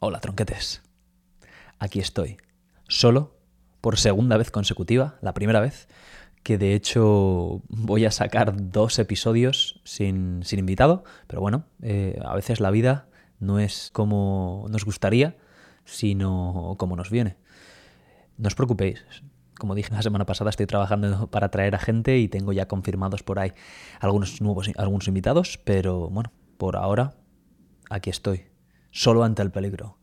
[0.00, 0.82] Hola, tronquetes.
[1.78, 2.38] Aquí estoy,
[2.88, 3.36] solo,
[3.80, 5.88] por segunda vez consecutiva, la primera vez,
[6.42, 12.34] que de hecho voy a sacar dos episodios sin, sin invitado, pero bueno, eh, a
[12.34, 13.06] veces la vida
[13.38, 15.36] no es como nos gustaría,
[15.84, 17.36] sino como nos viene.
[18.36, 19.04] No os preocupéis,
[19.58, 23.22] como dije la semana pasada, estoy trabajando para traer a gente y tengo ya confirmados
[23.22, 23.52] por ahí
[24.00, 27.14] algunos nuevos algunos invitados, pero bueno, por ahora
[27.90, 28.46] aquí estoy,
[28.90, 29.98] solo ante el peligro.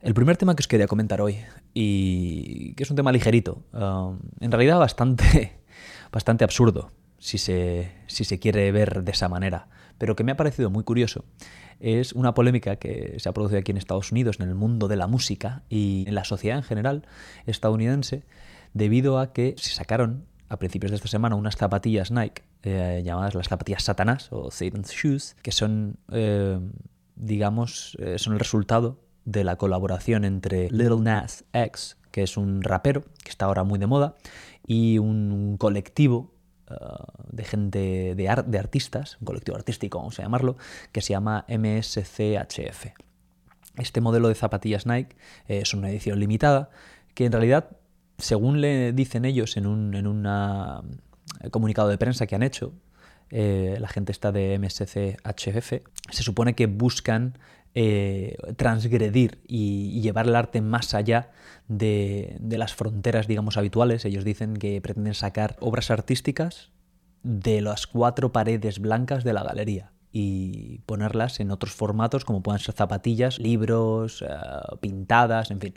[0.00, 1.38] El primer tema que os quería comentar hoy,
[1.74, 5.60] y que es un tema ligerito, um, en realidad bastante,
[6.12, 9.68] bastante absurdo, si se, si se quiere ver de esa manera,
[9.98, 11.24] pero que me ha parecido muy curioso,
[11.82, 14.96] es una polémica que se ha producido aquí en Estados Unidos, en el mundo de
[14.96, 17.06] la música y en la sociedad en general
[17.46, 18.22] estadounidense,
[18.72, 23.34] debido a que se sacaron a principios de esta semana unas zapatillas Nike eh, llamadas
[23.34, 26.60] las zapatillas Satanás o Satan's Shoes, que son, eh,
[27.16, 32.62] digamos, eh, son el resultado de la colaboración entre Little Nas X, que es un
[32.62, 34.14] rapero que está ahora muy de moda,
[34.64, 36.32] y un colectivo
[37.28, 40.56] de gente, de, de artistas, un colectivo artístico, vamos a llamarlo,
[40.92, 42.86] que se llama MSCHF.
[43.76, 45.16] Este modelo de zapatillas Nike
[45.48, 46.70] eh, es una edición limitada
[47.14, 47.76] que en realidad,
[48.18, 50.82] según le dicen ellos en un en una
[51.50, 52.72] comunicado de prensa que han hecho,
[53.34, 55.72] eh, la gente está de MSCHF,
[56.10, 57.38] se supone que buscan
[57.74, 61.30] eh, transgredir y, llevar el arte más allá
[61.66, 64.04] de, las fronteras, digamos, habituales.
[64.04, 66.70] Ellos dicen que pretenden sacar obras artísticas
[67.22, 72.60] de las cuatro paredes blancas de la galería y ponerlas en otros formatos como puedan
[72.60, 75.74] ser zapatillas, libros, uh, pintadas, en fin.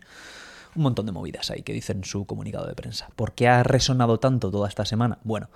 [0.76, 3.08] Un montón de movidas ahí que dicen en su comunicado de prensa.
[3.16, 5.20] ¿Por qué ha resonado tanto toda esta semana?
[5.24, 5.48] Bueno,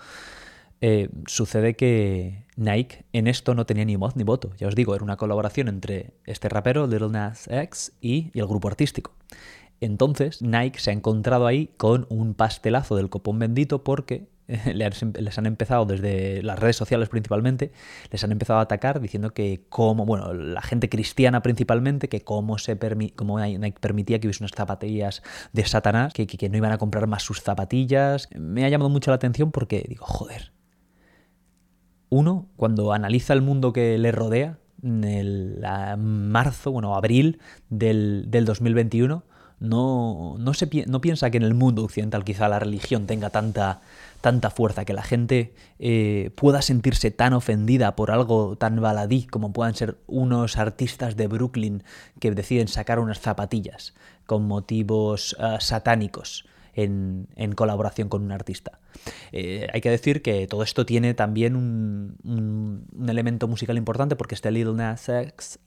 [0.81, 4.51] eh, sucede que Nike en esto no tenía ni voz ni voto.
[4.57, 8.67] Ya os digo, era una colaboración entre este rapero, Little Nas X, y, el grupo
[8.67, 9.13] artístico.
[9.81, 14.27] Entonces, Nike se ha encontrado ahí con un pastelazo del copón bendito porque
[14.73, 17.71] les han empezado desde las redes sociales principalmente,
[18.09, 22.57] les han empezado a atacar diciendo que cómo, bueno, la gente cristiana principalmente, que cómo
[22.57, 23.13] se permi
[23.59, 25.21] Nike permitía que hubiese unas zapatillas
[25.53, 28.27] de Satanás, que no iban a comprar más sus zapatillas.
[28.35, 30.51] Me ha llamado mucho la atención porque digo, joder,
[32.09, 35.63] uno, cuando analiza el mundo que le rodea, en el
[35.97, 37.39] marzo, bueno, abril
[37.69, 39.23] del, del 2021,
[39.59, 43.81] no, no, se, no piensa que en el mundo occidental quizá la religión tenga tanta,
[44.21, 49.51] tanta fuerza, que la gente eh, pueda sentirse tan ofendida por algo tan baladí como
[49.51, 51.83] puedan ser unos artistas de Brooklyn
[52.19, 53.93] que deciden sacar unas zapatillas
[54.25, 56.45] con motivos uh, satánicos
[56.83, 58.79] en, colaboración con un artista.
[59.31, 64.51] Eh, hay que decir que todo esto tiene también un, elemento musical importante porque este
[64.51, 65.09] Little Nas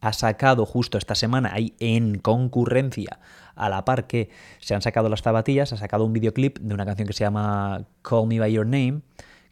[0.01, 3.19] ha sacado justo esta semana ahí en concurrencia
[3.55, 4.31] a la par que
[4.61, 7.87] se han sacado las zapatillas, ha sacado un videoclip de una canción que se llama
[8.03, 9.03] Call Me By Your Name,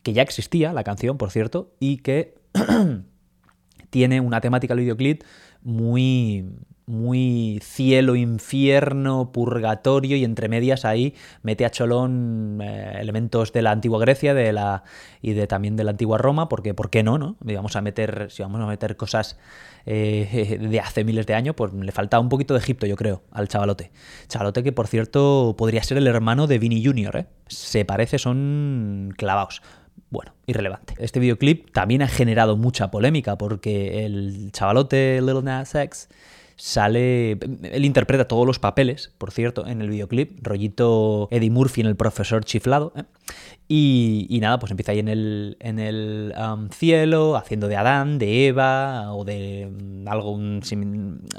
[0.02, 2.34] que ya existía, la canción, por cierto, y que
[3.90, 5.22] tiene una temática el videoclip
[5.62, 6.46] muy
[6.90, 13.70] muy cielo, infierno, purgatorio y entre medias ahí mete a cholón eh, elementos de la
[13.70, 14.82] antigua Grecia de la,
[15.22, 17.16] y de también de la antigua Roma, porque ¿por qué no?
[17.16, 17.36] no?
[17.40, 19.38] Vamos a meter, si vamos a meter cosas
[19.86, 23.22] eh, de hace miles de años, pues le falta un poquito de Egipto, yo creo,
[23.30, 23.92] al chavalote.
[24.28, 27.26] Chavalote que, por cierto, podría ser el hermano de Vinny Jr., ¿eh?
[27.46, 29.62] Se parece, son clavados.
[30.10, 30.94] Bueno, irrelevante.
[30.98, 36.08] Este videoclip también ha generado mucha polémica porque el chavalote Little Nas X
[36.60, 37.38] sale.
[37.62, 40.46] Él interpreta todos los papeles, por cierto, en el videoclip.
[40.46, 42.92] Rollito Eddie Murphy en el profesor chiflado.
[42.96, 43.04] ¿eh?
[43.66, 48.48] Y, nada, pues empieza ahí en el, en el um, cielo, haciendo de Adán, de
[48.48, 50.38] Eva, o de um, algo,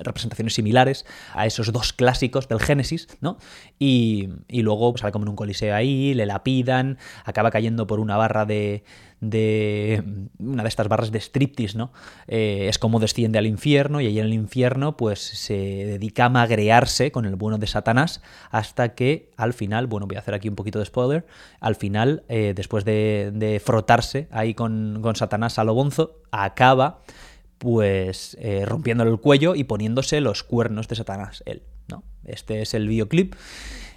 [0.01, 3.37] representaciones similares a esos dos clásicos del Génesis, ¿no?
[3.77, 8.17] Y, y luego sale como en un coliseo ahí, le lapidan, acaba cayendo por una
[8.17, 8.85] barra de,
[9.21, 10.03] de
[10.39, 11.93] una de estas barras de striptease, ¿no?
[12.27, 16.29] Eh, es como desciende al infierno y ahí en el infierno pues se dedica a
[16.29, 20.49] magrearse con el bueno de Satanás hasta que al final, bueno, voy a hacer aquí
[20.49, 21.25] un poquito de spoiler,
[21.59, 27.01] al final, eh, después de, de, frotarse ahí con, con Satanás a lo bonzo, acaba
[27.59, 32.03] pues eh, rompiéndole el cuello y poniéndose los cuernos de Satanás, él, ¿no?
[32.25, 33.35] Este es el videoclip.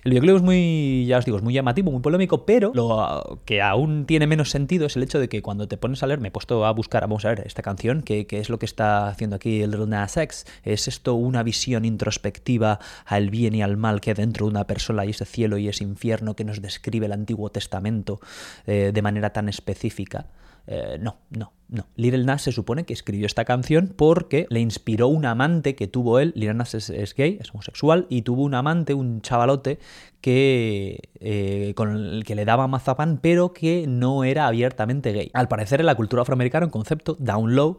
[0.05, 3.63] El videoclip es muy, ya os digo, es muy llamativo, muy polémico, pero lo que
[3.63, 6.29] aún tiene menos sentido es el hecho de que cuando te pones a leer, me
[6.29, 9.37] he puesto a buscar, vamos a ver, esta canción, que, es lo que está haciendo
[9.37, 10.45] aquí el Little Nas X.
[10.63, 15.07] ¿Es esto una visión introspectiva al bien y al mal que dentro de una persona
[15.07, 18.21] y ese cielo y ese infierno que nos describe el Antiguo Testamento
[18.67, 20.27] eh, de manera tan específica?
[20.67, 21.87] Eh, no, no, no.
[21.97, 26.19] Little Nas se supone que escribió esta canción porque le inspiró un amante que tuvo
[26.19, 26.33] él.
[26.35, 29.79] Little Nas es, gay, es homosexual, y tuvo un amante, un chavalote,
[30.21, 35.31] que, eh, con el que le daba mazapán, pero que no era abiertamente gay.
[35.35, 37.79] Al parecer en la cultura afroamericana un concepto down low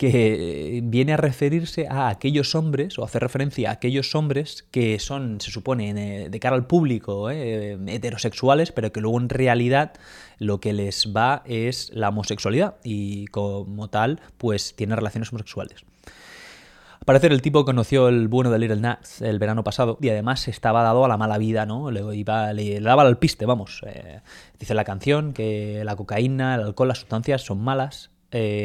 [0.00, 5.42] que viene a referirse a aquellos hombres, o hacer referencia a aquellos hombres que son,
[5.42, 9.92] se supone, eh, de cara al público, eh, heterosexuales, pero que luego en realidad
[10.38, 15.84] lo que les va es la homosexualidad y como tal, pues tiene relaciones homosexuales.
[16.06, 20.48] Al parecer el tipo conoció el bueno de Little Nas el verano pasado y además
[20.48, 21.90] estaba dado a la mala vida, ¿no?
[21.90, 23.82] Le, daba al piste, vamos.
[23.86, 24.20] Eh,
[24.58, 28.10] dice la canción que la cocaína, el alcohol, las sustancias son malas,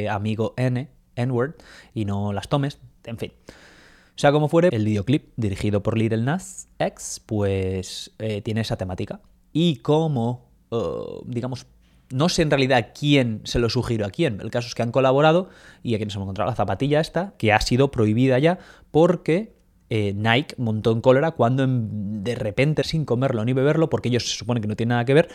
[0.10, 1.56] amigo N, N-word,
[1.94, 3.32] y no las tomes, en fin.
[3.48, 8.78] O sea como fuere, el videoclip dirigido por Little Nas X, pues eh, tiene esa
[8.78, 9.20] temática.
[9.52, 10.78] Y como, eh,
[11.26, 11.68] digamos,
[12.12, 14.40] no sé en realidad quién se lo sugirió a quién.
[14.42, 15.50] El caso es que han colaborado
[15.84, 18.60] y a quienes hemos encontrado la zapatilla esta, que ha sido prohibida ya
[18.92, 19.56] porque
[19.90, 24.38] eh, Nike montó en cólera cuando de repente, sin comerlo ni beberlo, porque ellos se
[24.38, 25.30] supone que no tienen nada que ver,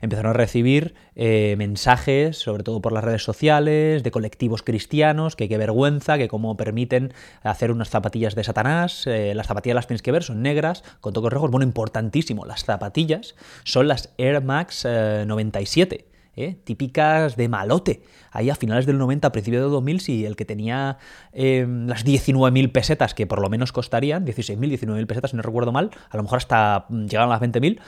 [0.00, 5.48] empezaron a recibir eh, mensajes, sobre todo por las redes sociales, de colectivos cristianos, que
[5.48, 7.12] qué vergüenza, que cómo permiten
[7.42, 11.12] hacer unas zapatillas de Satanás, eh, las zapatillas las tienes que ver, son negras, con
[11.12, 13.34] toques rojos, bueno, importantísimo, las zapatillas
[13.64, 16.06] son las Air Max 97.
[16.40, 18.04] Eh, típicas de malote.
[18.30, 20.98] Ahí a finales del 90, a principios del 2000, si el que tenía
[21.32, 25.90] las 19.000 pesetas, que por lo menos costarían, 16.000, 19.000 pesetas, si no recuerdo mal,
[26.08, 27.80] a lo mejor hasta llegaron a las 20.000,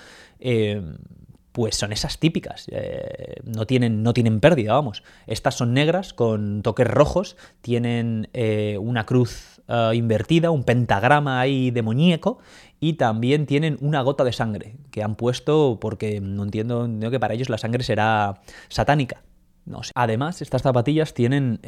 [1.52, 2.66] pues son esas típicas.
[2.70, 5.02] Eh, no, tienen, no tienen pérdida, vamos.
[5.26, 11.70] Estas son negras con toques rojos, tienen eh, una cruz eh, invertida, un pentagrama ahí
[11.70, 12.38] demoníaco
[12.78, 17.20] y también tienen una gota de sangre que han puesto porque no entiendo, entiendo que
[17.20, 19.22] para ellos la sangre será satánica.
[19.66, 19.92] No sé.
[19.94, 21.60] Además, estas zapatillas tienen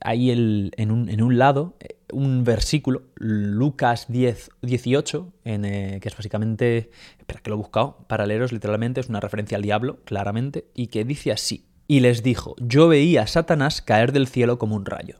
[0.00, 1.76] ahí el, en, un, en, un, lado
[2.12, 5.62] un versículo, Lucas 10, 18, en,
[6.00, 9.62] que es básicamente espera que lo he buscado, para leeros literalmente, es una referencia al
[9.62, 11.66] diablo, claramente, y que dice así.
[11.86, 15.18] Y les dijo, yo veía a Satanás caer del cielo como un rayo.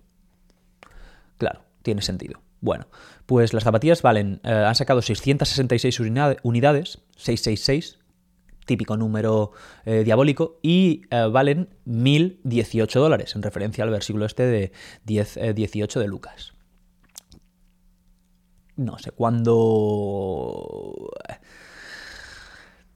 [1.39, 2.41] Claro, tiene sentido.
[2.61, 2.87] Bueno,
[3.27, 5.99] pues las zapatillas valen, eh, han sacado 666
[6.43, 7.99] unidades, 666,
[8.71, 9.51] típico número
[9.85, 14.73] eh, diabólico, y eh, valen 1.018 dólares, en referencia al versículo este de
[15.07, 16.53] 10, 18 de Lucas.
[18.77, 21.11] No sé, cuando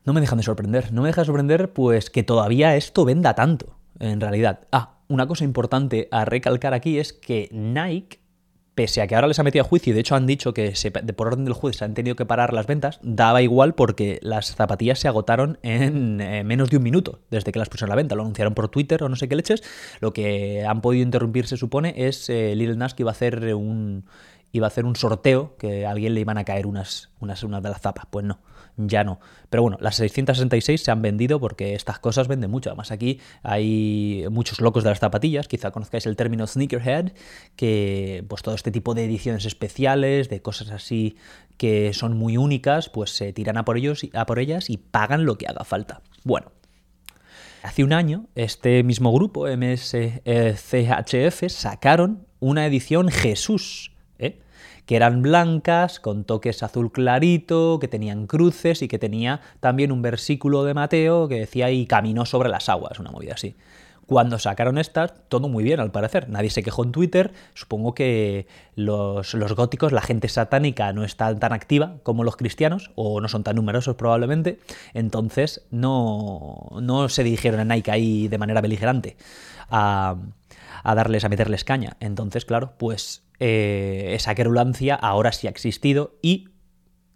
[0.05, 0.93] no me dejan de sorprender.
[0.93, 4.61] No me deja de sorprender, pues, que todavía esto venda tanto, en realidad.
[4.71, 8.21] Ah, una cosa importante a recalcar aquí es que Nike,
[8.75, 10.73] pese a que ahora les ha metido a juicio, y de hecho han dicho que
[11.17, 14.55] por orden del juez se han tenido que parar las ventas, daba igual porque las
[14.55, 17.97] zapatillas se agotaron en eh, menos de un minuto desde que las pusieron a la
[17.97, 18.15] venta.
[18.15, 19.62] Lo anunciaron por Twitter o no sé qué leches.
[20.00, 23.55] Lo que han podido interrumpir, se supone, es eh, Lil Nas que iba a hacer
[23.55, 24.05] un
[24.53, 27.61] iba a hacer un sorteo que a alguien le iban a caer unas, unas, unas
[27.61, 28.06] de las zapas.
[28.09, 28.38] Pues no,
[28.76, 29.21] ya no.
[29.50, 32.71] Pero bueno, las 666 se han vendido porque estas cosas venden mucho.
[32.71, 35.49] Además, aquí hay muchos locos de las zapatillas.
[35.49, 37.12] Quizá conozcáis el término sneakerhead,
[37.56, 41.17] que pues todo este tipo de ediciones especiales, de cosas así
[41.56, 45.25] que son muy únicas, pues se tiran a por, ellos, a por ellas y pagan
[45.25, 46.02] lo que haga falta.
[46.25, 46.50] Bueno,
[47.64, 50.25] Hace un año, este mismo grupo, MSCHF,
[51.49, 53.94] sacaron una edición Jesús,
[54.87, 60.03] que eran blancas, con toques azul clarito, que tenían cruces y que tenía también un
[60.03, 63.57] versículo de Mateo que decía y caminó sobre las aguas, una movida así.
[64.07, 66.29] Cuando sacaron estas, todo muy bien al parecer.
[66.29, 67.33] Nadie se quejó en Twitter.
[67.55, 72.91] Supongo que los, los, góticos, la gente satánica, no está tan activa como los cristianos,
[72.97, 74.59] o no son tan numerosos probablemente.
[74.93, 79.17] Entonces no, no se dirigieron a Nike ahí de manera beligerante
[79.71, 80.17] a,
[80.83, 81.97] a darles, a meterles caña.
[82.00, 86.50] Entonces, claro, pues eh, esa querulancia ahora sí ha existido y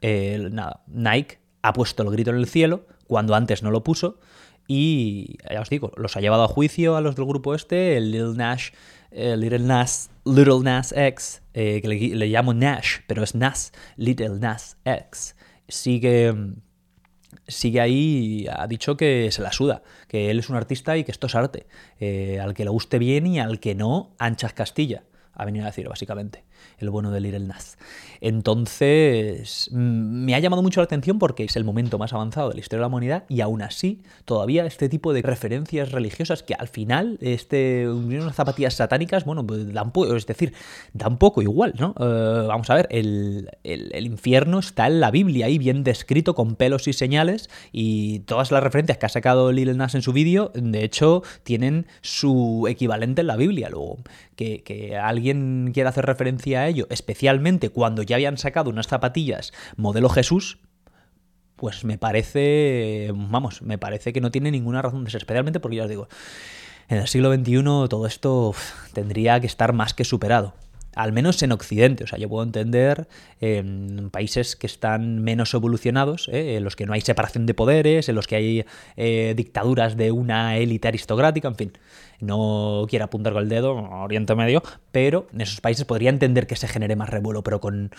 [0.00, 0.50] eh,
[0.88, 4.18] Nike ha puesto el grito en el cielo cuando antes no lo puso
[4.66, 8.10] y ya os digo, los ha llevado a juicio a los del grupo este, el
[8.10, 8.70] Little Nash,
[9.10, 14.76] Little Nas, Little Nas X, eh, que le, llamo Nash, pero es Nas, Little Nas
[14.84, 15.36] X,
[15.68, 16.34] sigue,
[17.46, 21.12] sigue ahí ha dicho que se la suda, que él es un artista y que
[21.12, 21.66] esto es arte,
[22.38, 25.04] al que le guste bien y al que no, anchas Castilla
[25.38, 26.44] ha venido a decir, básicamente.
[26.78, 27.78] El bueno de Little Nas.
[28.20, 32.54] Entonces, mm, me ha llamado mucho la atención porque es el momento más avanzado de
[32.54, 36.54] la historia de la humanidad y aún así, todavía este tipo de referencias religiosas que
[36.54, 40.52] al final, este, unas zapatillas satánicas, bueno, pues dan, es decir,
[40.92, 41.94] da un poco igual, ¿no?
[41.98, 46.56] Eh, vamos a ver, el, el, infierno está en la Biblia ahí bien descrito con
[46.56, 50.50] pelos y señales y todas las referencias que ha sacado Little Nas en su vídeo,
[50.54, 53.68] de hecho, tienen su equivalente en la Biblia.
[53.70, 53.98] Luego,
[54.36, 59.52] que, que alguien quiera hacer referencia a ello, especialmente cuando ya habían sacado unas zapatillas
[59.76, 60.58] modelo Jesús,
[61.56, 65.76] pues me parece, vamos, me parece que no tiene ninguna razón de ser, especialmente porque
[65.76, 66.08] ya os digo,
[66.88, 68.54] en el siglo XXI todo esto
[68.92, 70.54] tendría que estar más que superado
[70.98, 72.02] al menos en Occidente.
[72.02, 73.06] O sea, yo puedo entender
[73.40, 76.56] en países que están menos evolucionados, ¿eh?
[76.56, 78.64] en los que no hay separación de poderes, en los que hay
[78.96, 81.72] eh, dictaduras de una élite aristocrática, en fin
[82.20, 86.56] no quiero apuntar con el dedo, Oriente Medio, pero en esos países podría entender que
[86.56, 87.90] se genere más revuelo, pero con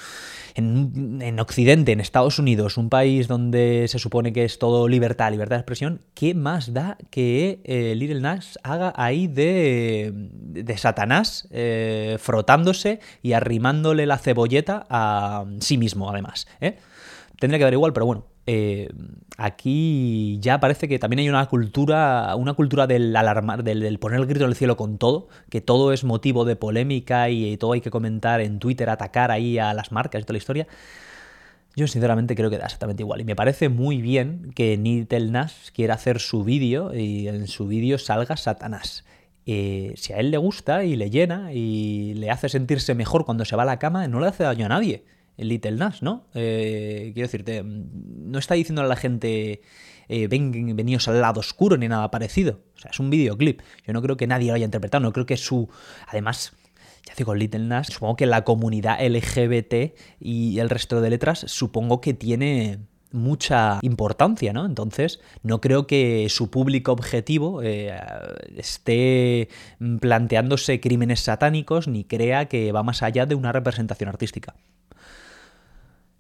[0.55, 5.55] en, Occidente, en Estados Unidos, un país donde se supone que es todo libertad, libertad
[5.55, 12.17] de expresión, ¿qué más da que eh, Little Nas haga ahí de, de Satanás eh,
[12.19, 16.47] frotándose y arrimándole la cebolleta a sí mismo, además?
[16.61, 16.77] ¿eh?
[17.39, 18.89] Tendría que dar igual, pero bueno, eh,
[19.37, 24.25] aquí ya parece que también hay una cultura, una cultura del alarmar, del, poner el
[24.25, 27.81] grito en el cielo con todo, que todo es motivo de polémica y, todo hay
[27.81, 30.67] que comentar en Twitter, atacar ahí a las marcas y toda la historia.
[31.75, 33.21] Yo sinceramente creo que da exactamente igual.
[33.21, 37.67] Y me parece muy bien que Nitel Nas quiera hacer su vídeo y en su
[37.67, 39.05] vídeo salga Satanás.
[39.45, 43.45] Eh, si a él le gusta y le llena y le hace sentirse mejor cuando
[43.45, 45.05] se va a la cama, no le hace daño a nadie
[45.39, 46.27] Little Nas, ¿no?
[46.33, 49.61] Eh, quiero decirte, no está diciendo a la gente
[50.09, 52.59] eh, ven, veníos al lado oscuro ni nada parecido.
[52.75, 53.61] O sea, es un videoclip.
[53.85, 55.69] Yo no creo que nadie lo haya interpretado, no creo que su...
[56.07, 56.53] Además,
[57.05, 62.01] ya digo, Little Nas, supongo que la comunidad LGBT y el resto de letras, supongo
[62.01, 62.79] que tiene
[63.11, 64.65] mucha importancia, ¿no?
[64.65, 67.91] Entonces, no creo que su público objetivo eh,
[68.55, 69.49] esté
[69.99, 74.55] planteándose crímenes satánicos ni crea que va más allá de una representación artística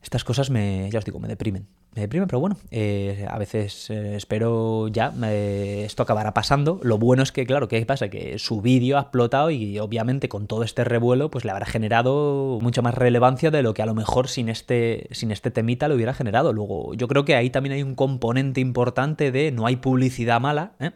[0.01, 1.67] estas cosas me, ya os digo, me deprimen.
[1.93, 6.79] Me deprimen, pero bueno, eh, a veces eh, espero ya, esto acabará pasando.
[6.83, 8.09] Lo bueno es que, claro, ¿qué pasa?
[8.09, 12.59] Que su vídeo ha explotado y obviamente con todo este revuelo, pues le habrá generado
[12.61, 15.95] mucha más relevancia de lo que a lo mejor sin este, sin este temita lo
[15.95, 16.53] hubiera generado.
[16.53, 20.73] Luego, yo creo que ahí también hay un componente importante de no hay publicidad mala,
[20.79, 20.91] ¿eh?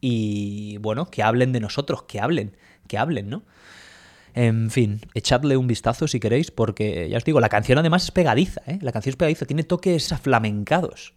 [0.00, 2.56] Y bueno, que hablen de nosotros, que hablen,
[2.88, 3.44] que hablen, ¿no?
[4.34, 8.10] En fin, echadle un vistazo si queréis, porque ya os digo, la canción además es
[8.10, 8.78] pegadiza, ¿eh?
[8.80, 11.14] La canción es pegadiza, tiene toques aflamencados.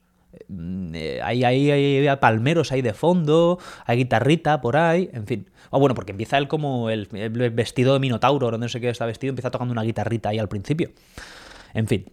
[0.94, 5.50] Eh, hay, hay, palmeros ahí de fondo, hay guitarrita por ahí, en fin.
[5.70, 7.08] O bueno, porque empieza él como el,
[7.54, 10.92] vestido de Minotauro, no sé qué está vestido, empieza tocando una guitarrita ahí al principio.
[11.74, 12.12] En fin,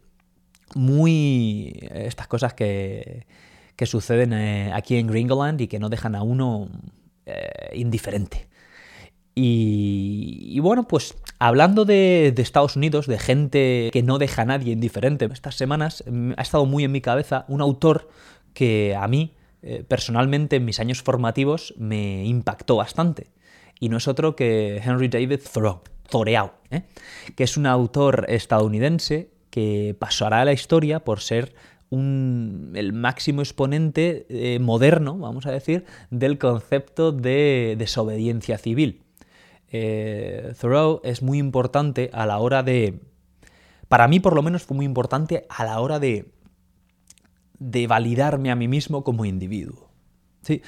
[0.76, 1.74] muy.
[1.92, 3.26] estas cosas que,
[3.74, 6.68] que suceden eh, aquí en Gringoland y que no dejan a uno
[7.72, 8.51] indiferente.
[9.34, 15.28] Y, bueno, pues hablando de, Estados Unidos, de gente que no deja a nadie indiferente,
[15.32, 18.08] estas semanas mm, ha estado muy en mi cabeza un autor
[18.52, 23.30] que a mí, eh, personalmente, en mis años formativos, me impactó bastante.
[23.80, 26.82] Y no es otro que Henry David Thoreau, Thoreau ¿eh?
[27.34, 31.54] que es un autor estadounidense que pasará a la historia por ser
[31.90, 39.02] el máximo exponente eh, moderno, vamos a decir, del concepto de desobediencia civil
[39.72, 43.00] eh, Thoreau es muy importante a la hora de...
[43.88, 46.30] Para mí por lo menos fue muy importante a la hora de,
[47.58, 49.88] de validarme a mí mismo como individuo.
[50.42, 50.62] ¿Sí?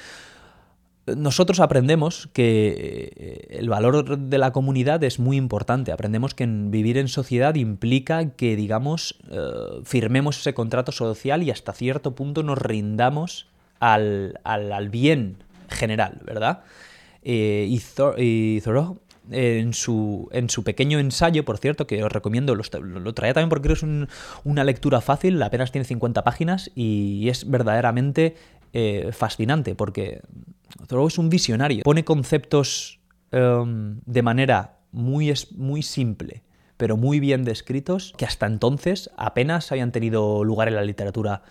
[1.05, 5.91] Nosotros aprendemos que eh, el valor de la comunidad es muy importante.
[5.91, 11.73] Aprendemos que vivir en sociedad implica que, digamos, eh, firmemos ese contrato social y hasta
[11.73, 13.47] cierto punto nos rindamos
[13.79, 15.37] al, al bien
[15.69, 16.63] general, ¿verdad?
[17.27, 18.99] Eh, y, Thoreau
[19.31, 23.73] en su, en su pequeño ensayo, por cierto, que os recomiendo, lo, traía también porque
[23.73, 23.83] es
[24.43, 28.35] una lectura fácil, apenas tiene 50 páginas y es verdaderamente
[28.73, 30.21] eh, fascinante porque
[30.87, 32.99] Thoreau es un visionario, pone conceptos
[33.31, 36.43] em, de manera muy, muy simple,
[36.77, 41.41] pero muy bien descritos, que hasta entonces apenas habían tenido lugar en la literatura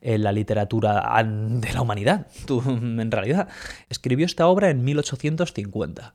[0.00, 3.48] en la literatura de la humanidad, en realidad.
[3.88, 6.14] Escribió esta obra en 1850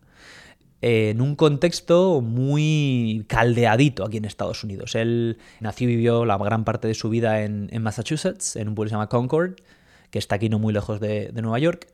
[0.88, 4.94] en un contexto muy caldeadito aquí en Estados Unidos.
[4.94, 8.89] Él nació y vivió la gran parte de su vida en, Massachusetts, en un pueblo
[8.89, 9.56] que se llama Concord,
[10.12, 11.88] que está aquí no muy lejos de, Nueva York.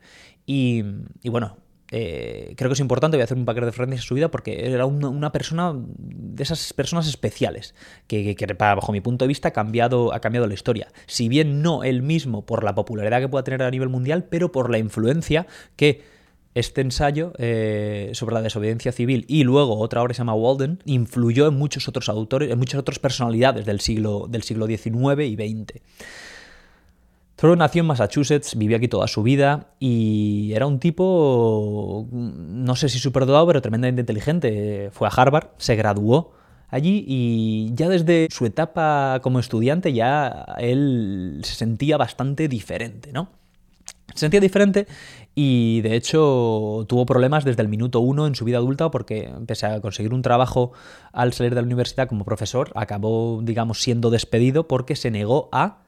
[0.44, 0.82] Y,
[1.24, 1.56] bueno,
[1.94, 4.30] eh, creo que es importante, voy a hacer un paquete de referencias a su vida
[4.30, 7.74] porque era una, persona de esas personas especiales
[8.06, 10.88] que, bajo mi punto de vista ha cambiado, ha cambiado la historia.
[11.06, 14.50] Si bien no él mismo por la popularidad que pueda tener a nivel mundial, pero
[14.50, 15.46] por la influencia
[15.76, 16.00] que
[16.54, 20.78] este ensayo eh, sobre la desobediencia civil y luego otra obra que se llama Walden
[20.86, 25.34] influyó en muchos otros autores, en muchas otras personalidades del siglo, del siglo XIX y
[25.34, 25.82] XX.
[27.42, 32.88] Thoreau nació en Massachusetts, vivió aquí toda su vida y era un tipo, no sé
[32.88, 34.90] si superdotado, pero tremendamente inteligente.
[34.92, 36.34] Fue a Harvard, se graduó
[36.68, 43.32] allí y ya desde su etapa como estudiante ya él se sentía bastante diferente, ¿no?
[44.14, 44.86] Se sentía diferente
[45.34, 49.66] y de hecho tuvo problemas desde el minuto uno en su vida adulta porque pese
[49.66, 50.70] a conseguir un trabajo
[51.12, 55.82] al salir de la universidad como profesor, acabó, digamos, siendo despedido porque se negó a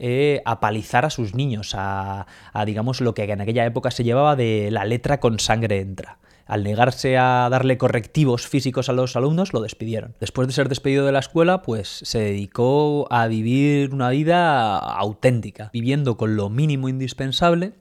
[0.00, 2.26] eh, a palizar a sus niños, a,
[2.64, 6.18] digamos lo que en aquella época se llevaba de la letra con sangre entra.
[6.46, 10.16] Al negarse a darle correctivos físicos a los alumnos, lo despidieron.
[10.18, 15.70] Después de ser despedido de la escuela, pues se dedicó a vivir una vida auténtica,
[15.72, 17.74] viviendo con lo mínimo indispensable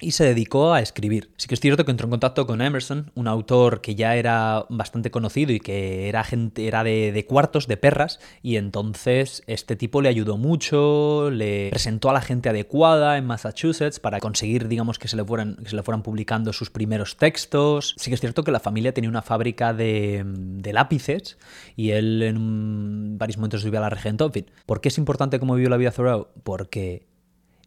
[0.00, 1.30] y se dedicó a escribir.
[1.36, 4.64] Sí que es cierto que entró en contacto con Emerson, un autor que ya era
[4.68, 10.00] bastante conocido y que era gente, era de, cuartos, de perras, y entonces este tipo
[10.00, 15.08] le ayudó mucho, le presentó a la gente adecuada en Massachusetts para conseguir, digamos, que
[15.08, 17.94] se le fueran, se le fueran publicando sus primeros textos.
[17.98, 20.24] Sí que es cierto que la familia tenía una fábrica de,
[20.68, 21.38] lápices
[21.76, 24.26] y él en varios momentos vivía la regentó.
[24.26, 26.28] En fin, ¿por qué es importante cómo vivió la vida Thoreau?
[26.44, 27.07] Porque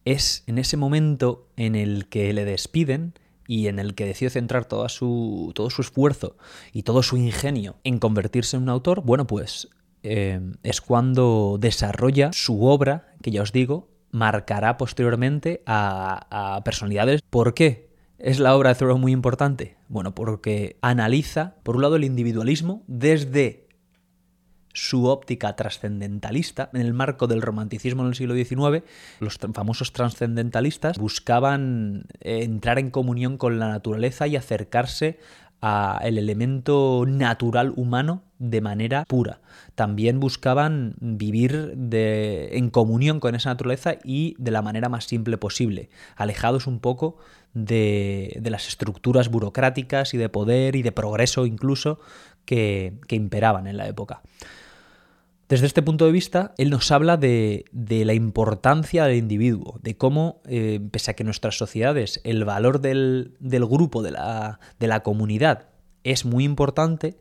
[0.05, 3.13] es en ese momento en el que le despiden
[3.47, 6.37] y en el que decide centrar su, todo su esfuerzo
[6.71, 9.69] y todo su ingenio en convertirse en un autor, bueno, pues
[10.03, 17.21] eh, es cuando desarrolla su obra, que ya os digo, marcará posteriormente a, a personalidades.
[17.29, 17.91] ¿Por qué?
[18.17, 19.77] ¿Es la obra de Thoreau muy importante?
[19.89, 23.67] Bueno, porque analiza, por un lado, el individualismo desde
[24.73, 26.69] su óptica trascendentalista.
[26.73, 28.83] En el marco del romanticismo en el siglo XIX,
[29.19, 35.19] los famosos trascendentalistas buscaban eh, entrar en comunión con la naturaleza y acercarse
[35.61, 39.41] al elemento natural humano de manera pura.
[39.75, 45.89] También buscaban vivir en comunión con esa naturaleza y de la manera más simple posible,
[46.15, 47.17] alejados un poco
[47.53, 51.99] de, las estructuras burocráticas y de poder y de progreso incluso
[52.45, 54.23] que imperaban en la época.
[55.51, 60.41] Desde este punto de vista, él nos habla de, la importancia del individuo, de cómo,
[60.47, 65.67] eh, pese a que nuestras sociedades el valor del, grupo, de la, de la comunidad,
[66.05, 67.17] es muy importante,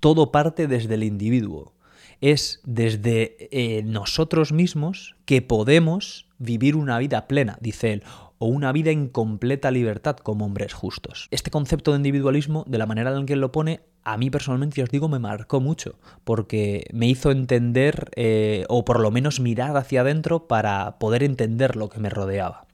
[0.00, 1.76] todo parte desde el individuo.
[2.20, 8.02] Es desde eh, nosotros mismos que podemos vivir una vida plena, dice él,
[8.38, 11.28] o una vida en completa libertad como hombres justos.
[11.30, 14.90] Este concepto de individualismo, de la manera en que lo pone, a mí personalmente, os
[14.90, 20.00] digo, me marcó mucho, porque me hizo entender, eh, o por lo menos mirar hacia
[20.00, 22.66] adentro para poder entender lo que me rodeaba.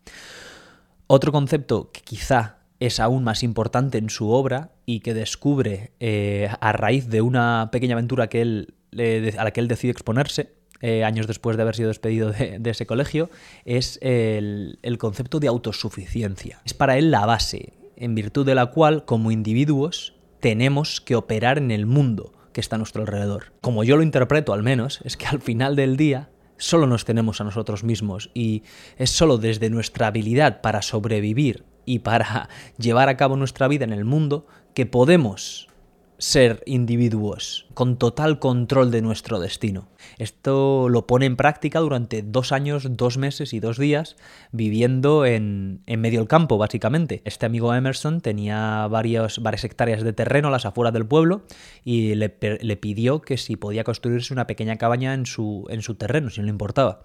[1.07, 6.49] Otro concepto que quizá es aún más importante en su obra y que descubre eh,
[6.61, 8.75] a raíz de una pequeña aventura que él,
[9.39, 10.55] a la que él decide exponerse,
[10.87, 13.31] eh, años después de haber sido despedido de, ese colegio,
[13.65, 16.61] es el, el, concepto de autosuficiencia.
[16.67, 21.57] Es para él la base, en virtud de la cual, como individuos, tenemos que operar
[21.57, 23.55] en el mundo que está a nuestro alrededor.
[23.63, 27.41] Como yo lo interpreto al menos, es que al final del día solo nos tenemos
[27.41, 28.63] a nosotros mismos y
[28.99, 33.93] es solo desde nuestra habilidad para sobrevivir y para llevar a cabo nuestra vida en
[33.95, 35.69] el mundo que podemos
[36.19, 39.89] ser individuos con total control de nuestro destino.
[40.19, 44.17] Esto lo pone en práctica durante dos años, dos meses y dos días
[44.53, 47.23] viviendo en, medio del campo, básicamente.
[47.25, 51.43] Este amigo Emerson tenía varias hectáreas de terreno a las afueras del pueblo
[51.85, 56.31] y le, pidió que si podía construirse una pequeña cabaña en su, en su terreno,
[56.31, 57.03] si no le importaba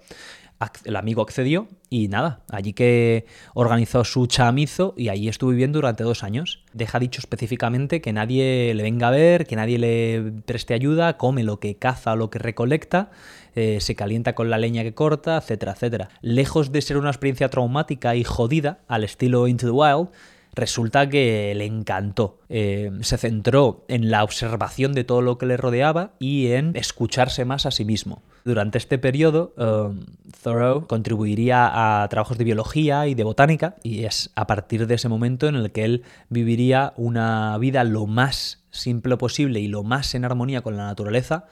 [0.84, 6.04] el amigo accedió y nada, allí que organizó su chamizo y allí estuvo viviendo durante
[6.04, 6.62] dos años.
[6.72, 11.42] Deja dicho específicamente que nadie le venga a ver, que nadie le preste ayuda, come
[11.42, 13.10] lo que caza o lo que recolecta,
[13.54, 16.08] eh, se calienta con la leña que corta, etcétera, etcétera.
[16.20, 20.08] Lejos de ser una experiencia traumática y jodida, al estilo Into the Wild,
[20.54, 22.38] resulta que le encantó.
[22.48, 27.44] Eh, se centró en la observación de todo lo que le rodeaba y en escucharse
[27.44, 28.22] más a sí mismo.
[28.44, 30.00] Durante este periodo, um,
[30.42, 35.08] Thoreau contribuiría a trabajos de biología y de botánica, y es a partir de ese
[35.08, 40.14] momento en el que él viviría una vida lo más simple posible y lo más
[40.14, 41.46] en armonía con la naturaleza,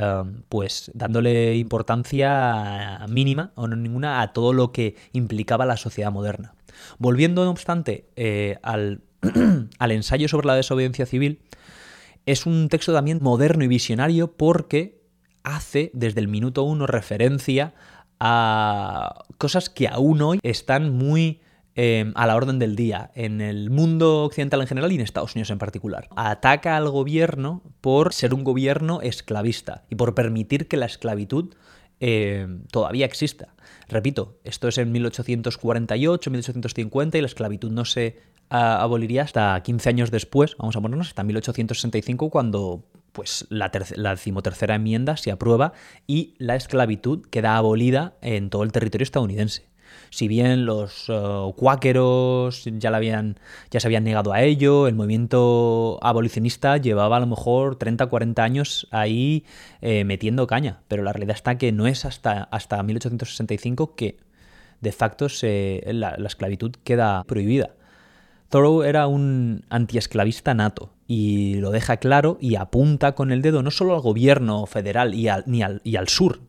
[0.00, 6.12] um, pues dándole importancia mínima o no ninguna a todo lo que implicaba la sociedad
[6.12, 6.54] moderna.
[6.98, 9.02] Volviendo, no obstante, eh, al
[9.78, 11.40] al ensayo sobre la desobediencia civil,
[12.26, 15.00] es un texto también moderno y visionario porque
[15.42, 17.74] hace desde el minuto uno referencia
[18.20, 21.40] a cosas que aún hoy están muy
[21.80, 25.36] eh, a la orden del día en el mundo occidental en general y en Estados
[25.36, 26.08] Unidos en particular.
[26.16, 31.54] Ataca al gobierno por ser un gobierno esclavista y por permitir que la esclavitud
[32.00, 33.54] eh, todavía exista.
[33.88, 38.18] Repito, esto es en 1848, 1850 y la esclavitud no se
[38.50, 44.74] aboliría hasta 15 años después, vamos a ponernos, hasta 1865 cuando pues la, la decimotercera
[44.74, 45.74] enmienda se aprueba
[46.08, 49.67] y la esclavitud queda abolida en todo el territorio estadounidense.
[50.10, 53.38] Si bien los uh, cuáqueros ya, habían,
[53.70, 58.42] ya se habían negado a ello, el movimiento abolicionista llevaba a lo mejor 30 40
[58.42, 59.44] años ahí
[59.80, 64.18] eh, metiendo caña, pero la realidad está que no es hasta, hasta 1865 que
[64.80, 67.74] de facto se, la, esclavitud queda prohibida.
[68.48, 73.70] Thoreau era un antiesclavista nato y lo deja claro y apunta con el dedo no
[73.70, 75.12] solo al gobierno federal
[75.46, 76.40] ni al, y al sur,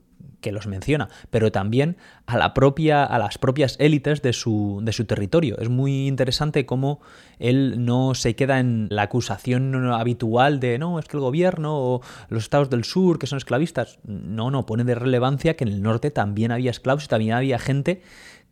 [0.42, 4.94] que los menciona, pero también a, la propia, a las propias élites de su, de
[4.94, 5.58] su territorio.
[5.60, 7.00] Es muy interesante cómo
[7.40, 12.02] él no se queda en la acusación habitual de no, es que el gobierno o
[12.30, 14.00] los estados del sur que son esclavistas.
[14.04, 17.60] No, no, pone de relevancia que en el norte también había esclavos y también había
[17.60, 18.02] gente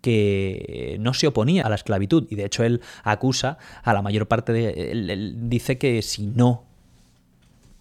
[0.02, 4.28] que no se oponía a la esclavitud y de hecho él acusa a la mayor
[4.28, 6.67] parte de él dice que si no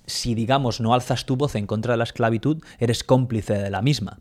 [0.06, 3.82] si digamos no alzas tu voz en contra de la esclavitud, eres cómplice de la
[3.82, 4.20] misma.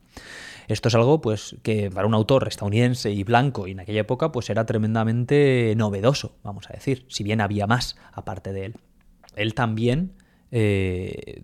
[0.68, 4.32] Esto es algo pues que para un autor estadounidense y blanco y en aquella época
[4.32, 8.76] pues era tremendamente novedoso, vamos a decir, si bien había más aparte de él.
[9.36, 10.14] Él también
[10.58, 11.44] eh,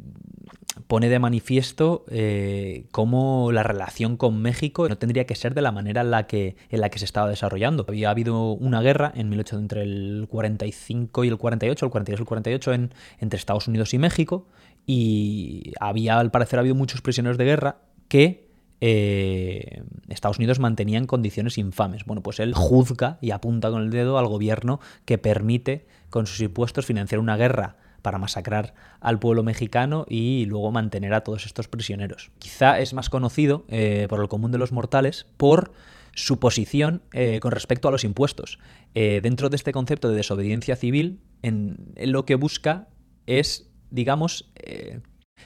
[0.87, 5.73] pone de manifiesto eh, cómo la relación con México no tendría que ser de la
[5.73, 7.85] manera en la que, en la que se estaba desarrollando.
[7.89, 12.21] Había habido una guerra en 18, entre el 45 y el 48, el 42 y
[12.21, 14.47] el 48 en, entre Estados Unidos y México,
[14.85, 21.05] y había al parecer habido muchos prisioneros de guerra que eh, Estados Unidos mantenía en
[21.05, 22.05] condiciones infames.
[22.05, 26.39] Bueno, pues él juzga y apunta con el dedo al gobierno que permite con sus
[26.39, 31.67] impuestos financiar una guerra para masacrar al pueblo mexicano y luego mantener a todos estos
[31.67, 32.31] prisioneros.
[32.39, 35.73] Quizá es más conocido eh, por el común de los mortales por
[36.13, 38.59] su posición eh, con respecto a los impuestos.
[38.95, 42.87] Eh, dentro de este concepto de desobediencia civil, en, lo que busca
[43.25, 44.51] es, digamos,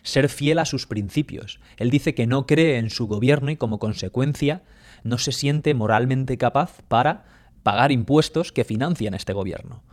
[0.01, 1.59] ser fiel a sus principios.
[1.77, 4.63] Él dice que no cree en su gobierno y como consecuencia
[5.03, 7.25] no se siente moralmente capaz para
[7.63, 9.83] pagar impuestos que financian este gobierno.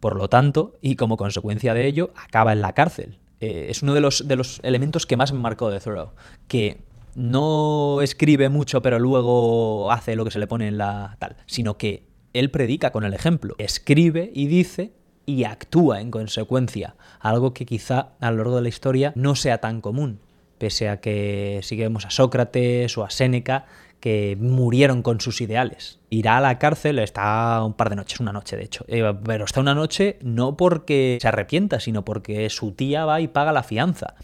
[0.00, 3.18] Por lo tanto, y como consecuencia de ello, acaba en la cárcel.
[3.40, 6.12] Eh, es uno de los, de los elementos que más me marcó de Thoreau,
[6.48, 6.80] que
[7.14, 11.76] no escribe mucho pero luego hace lo que se le pone en la tal, sino
[11.78, 14.92] que él predica con el ejemplo, escribe y dice
[15.24, 19.58] y actúa en consecuencia, algo que quizá a lo largo de la historia no sea
[19.58, 20.20] tan común,
[20.58, 23.66] pese a que sigamos a Sócrates o a Séneca
[24.00, 25.98] que murieron con sus ideales.
[26.10, 29.44] Irá a la cárcel, está un par de noches, una noche de hecho, eh, pero
[29.44, 33.62] está una noche no porque se arrepienta, sino porque su tía va y paga la
[33.62, 34.14] fianza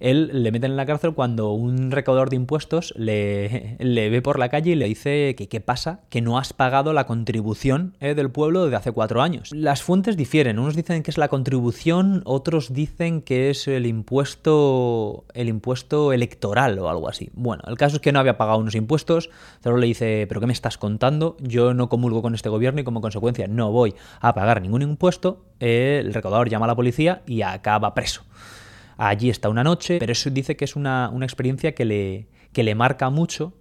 [0.00, 4.48] él le meten en la cárcel cuando un recaudador de impuestos le, ve por la
[4.48, 8.30] calle y le dice que qué pasa, que no has pagado la contribución eh, del
[8.30, 9.50] pueblo desde hace cuatro años.
[9.52, 15.24] Las fuentes difieren, unos dicen que es la contribución, otros dicen que es el impuesto,
[15.34, 17.30] el impuesto electoral o algo así.
[17.34, 19.30] Bueno, el caso es que no había pagado unos impuestos,
[19.62, 21.36] solo le dice, pero ¿qué me estás contando?
[21.40, 25.44] Yo no comulgo con este gobierno y como consecuencia no voy a pagar ningún impuesto.
[25.60, 28.22] el recaudador llama a la policía y acaba preso
[28.96, 32.74] allí está una noche, pero eso dice que es una, experiencia que le, que le
[32.74, 33.54] marca mucho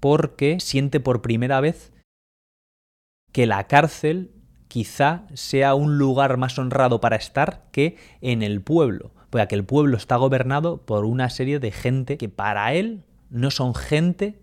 [0.00, 1.92] porque siente por primera vez
[3.32, 4.32] que la cárcel
[4.68, 9.96] quizá sea un lugar más honrado para estar que en el pueblo, porque el pueblo
[9.96, 14.41] está gobernado por una serie de gente que para él no son gente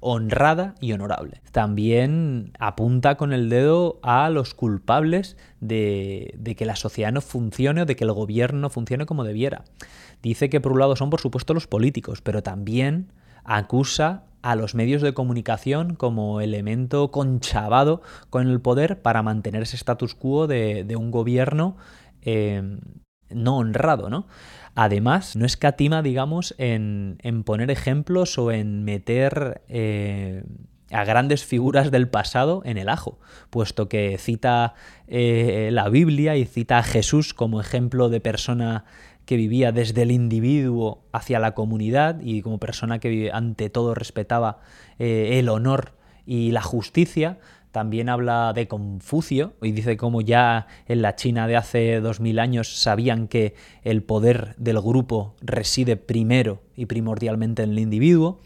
[0.00, 1.40] honrada y honorable.
[1.52, 7.86] También apunta con el dedo a los culpables de, que la sociedad no funcione o
[7.86, 9.64] de que el gobierno funcione como debiera.
[10.22, 13.12] Dice que por un lado son por supuesto los políticos, pero también
[13.44, 19.76] acusa a los medios de comunicación como elemento conchavado con el poder para mantener ese
[19.76, 21.76] status quo de, un gobierno
[22.22, 22.78] eh,
[23.30, 24.26] no honrado, ¿no?
[24.74, 30.44] Además, no escatima, digamos, en, poner ejemplos o en meter eh,
[30.90, 33.18] a grandes figuras del pasado en el ajo,
[33.50, 34.74] puesto que cita
[35.06, 38.84] eh, la Biblia y cita a Jesús como ejemplo de persona
[39.24, 44.60] que vivía desde el individuo hacia la comunidad y como persona que ante todo respetaba
[44.98, 45.92] eh, el honor
[46.24, 47.38] y la justicia,
[47.78, 52.80] también habla de Confucio y dice cómo ya en la China de hace 2000 años
[52.80, 58.40] sabían que el poder del grupo reside primero y primordialmente en el individuo.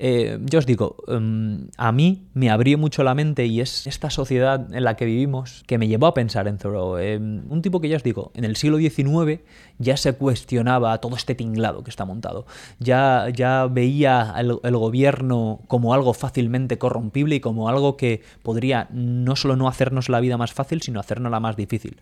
[0.00, 4.10] Eh, yo os digo, em, a mí me abrió mucho la mente y es esta
[4.10, 6.98] sociedad en la que vivimos que me llevó a pensar en Thoreau.
[6.98, 9.40] Em, un tipo que ya os digo, en el siglo XIX
[9.78, 12.46] ya se cuestionaba todo este tinglado que está montado.
[12.78, 18.88] Ya, ya veía el, el gobierno como algo fácilmente corrompible y como algo que podría
[18.92, 21.96] no solo no hacernos la vida más fácil, sino hacernos la más difícil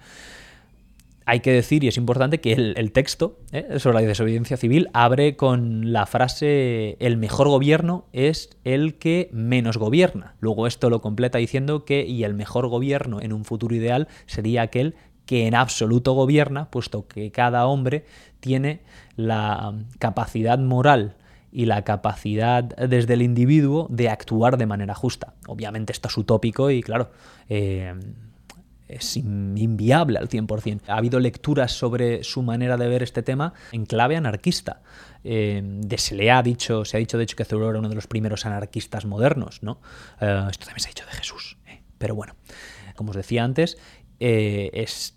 [1.27, 3.81] hay que decir, y es importante, que el, texto ¿eh?
[3.81, 9.77] sobre la desobediencia civil abre con la frase el mejor gobierno es el que menos
[9.77, 10.37] gobierna.
[10.39, 14.63] Luego esto lo completa diciendo que y el mejor gobierno en un futuro ideal sería
[14.63, 14.95] aquel
[15.27, 18.05] que en absoluto gobierna, puesto que cada hombre
[18.39, 18.83] tiene
[19.17, 21.17] la capacidad moral
[21.51, 25.35] y la capacidad desde el individuo de actuar de manera justa.
[25.49, 27.11] Obviamente esto es utópico y claro,
[27.49, 27.95] eh,
[28.89, 30.83] es inviable al 100%.
[30.89, 34.83] Ha habido lecturas sobre su manera de ver este tema en clave anarquista.
[35.25, 37.89] Eh, de, se le ha dicho, se ha dicho de hecho que Thoreau era uno
[37.89, 39.81] de los primeros anarquistas modernos, ¿no?
[40.21, 41.59] Eh, esto también se ha dicho de Jesús.
[41.67, 41.83] ¿eh?
[41.99, 42.37] Pero bueno,
[42.95, 43.77] como os decía antes,
[44.19, 45.15] es,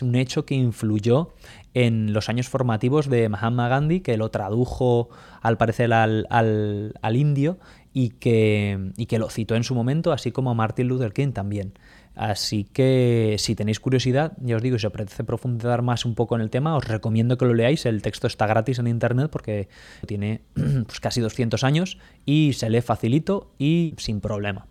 [0.00, 1.34] un hecho que influyó
[1.74, 5.10] en los años formativos de Mahatma Gandhi, que lo tradujo
[5.42, 7.58] al parecer al, al, indio
[7.92, 11.74] y que, y que lo citó en su momento, así como Martin Luther King también.
[12.18, 16.34] Así que si tenéis curiosidad, ya os digo, si os apetece profundizar más un poco
[16.34, 17.86] en el tema, os recomiendo que lo leáis.
[17.86, 19.68] El texto está gratis en internet porque
[20.04, 24.66] tiene pues, casi 200 años y se lee facilito y sin problema.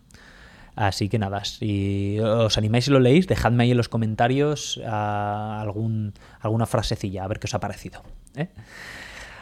[0.76, 5.62] Así que nada, si os animáis y lo leéis, dejadme ahí en los comentarios ah,
[5.62, 8.04] alguna frasecilla, a ver qué os ha parecido.
[8.36, 8.50] ¿eh?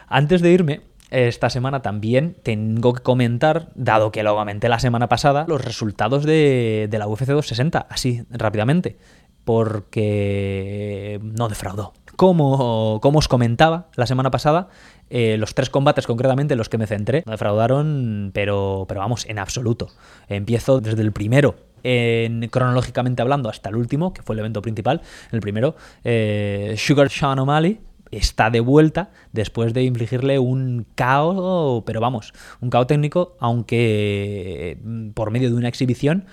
[0.06, 0.80] Antes de irme,
[1.24, 6.24] esta semana también tengo que comentar, dado que lo comenté la semana pasada, los resultados
[6.24, 8.98] de, la UFC 260, así rápidamente,
[9.44, 11.94] porque no defraudó.
[12.16, 14.68] Como, como os comentaba la semana pasada,
[15.08, 19.26] eh, los tres combates concretamente en los que me centré no defraudaron, pero, pero vamos,
[19.26, 19.88] en absoluto.
[20.28, 25.00] Empiezo desde el primero, en, cronológicamente hablando, hasta el último, que fue el evento principal.
[25.30, 32.00] El primero, eh, Sugar Sean O'Malley está de vuelta después de infligirle un caos, pero
[32.00, 36.24] vamos, un caos técnico, aunque mm, por medio de una exhibición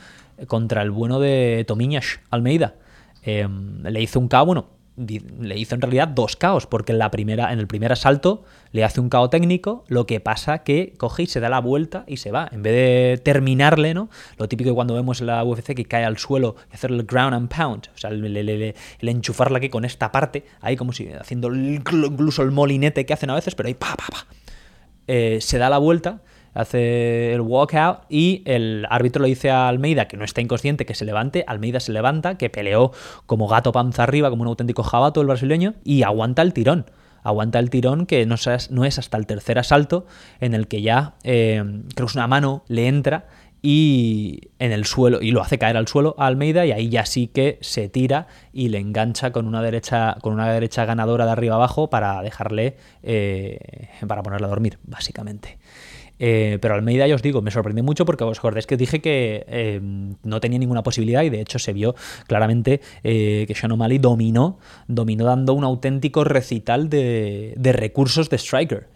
[0.47, 2.75] contra el bueno de Tomiñas Almeida.
[3.23, 7.09] Em, le hizo un caos, bueno, le hizo en realidad dos caos, porque en, la
[7.09, 11.23] primera, en el primer asalto le hace un caos técnico, lo que pasa que coge
[11.23, 12.47] y se da la vuelta y se va.
[12.51, 14.09] En vez de terminarle, ¿no?
[14.37, 17.33] Lo típico cuando vemos en la UFC que cae al suelo y hacer el ground
[17.33, 22.43] and pound, o sea, el, enchufarla aquí con esta parte, ahí como si haciendo incluso
[22.43, 24.27] el molinete que hacen a veces, pero ahí pa, pa, pa.
[25.07, 26.21] Eh, se da la vuelta
[26.53, 30.95] hace el walkout y el árbitro le dice a Almeida que no está inconsciente, que
[30.95, 32.91] se levante, Almeida se levanta, que peleó
[33.25, 36.85] como gato panza arriba, como un auténtico jabato el brasileño, y aguanta el tirón.
[37.23, 40.05] Aguanta el tirón que no es, no es hasta el tercer asalto
[40.41, 41.63] en el que ya eh,
[41.95, 43.27] creo que una mano le entra
[43.65, 47.05] y en el suelo y lo hace caer al suelo a Almeida y ahí ya
[47.05, 51.31] sí que se tira y le engancha con una derecha con una derecha ganadora de
[51.31, 55.59] arriba abajo para dejarle eh, para ponerle a dormir básicamente
[56.19, 59.45] eh, pero Almeida, ya os digo, me sorprendió mucho porque os acordáis que dije que
[59.47, 61.95] eh, no tenía ninguna posibilidad y de hecho se vio
[62.27, 68.87] claramente eh, que Sean O'Malley dominó, dominó dando un auténtico recital de, recursos de Striker.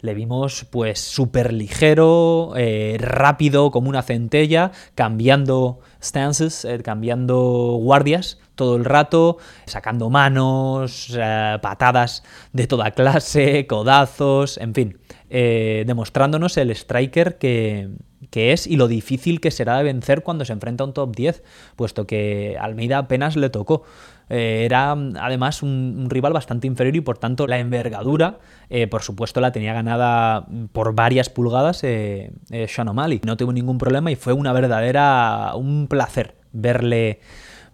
[0.00, 2.54] Le vimos pues súper ligero,
[2.98, 11.16] rápido como una centella, cambiando stances, cambiando guardias todo el rato, sacando manos,
[11.62, 14.99] patadas de toda clase, codazos, en fin.
[15.32, 17.88] Eh, demostrándonos el striker que,
[18.32, 21.44] es y lo difícil que será de vencer cuando se enfrenta a un top 10,
[21.76, 23.84] puesto que Almeida apenas le tocó.
[24.28, 28.38] Eh, era además un, rival bastante inferior y por tanto la envergadura,
[28.70, 33.20] eh, por supuesto, la tenía ganada por varias pulgadas Sean O'Malley.
[33.24, 37.20] No tuvo ningún problema y fue una verdadera, un placer verle,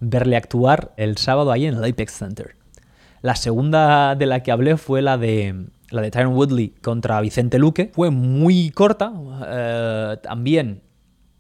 [0.01, 2.57] verle actuar el sábado ahí en el Apex Center.
[3.23, 7.59] La segunda de la que hablé fue la de la de Tyron Woodley contra Vicente
[7.59, 9.13] Luque, fue muy corta,
[9.47, 10.83] eh, también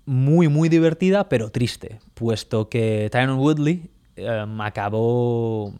[0.04, 5.74] muy, muy divertida, pero triste, puesto que Tyron Woodley em, acabó,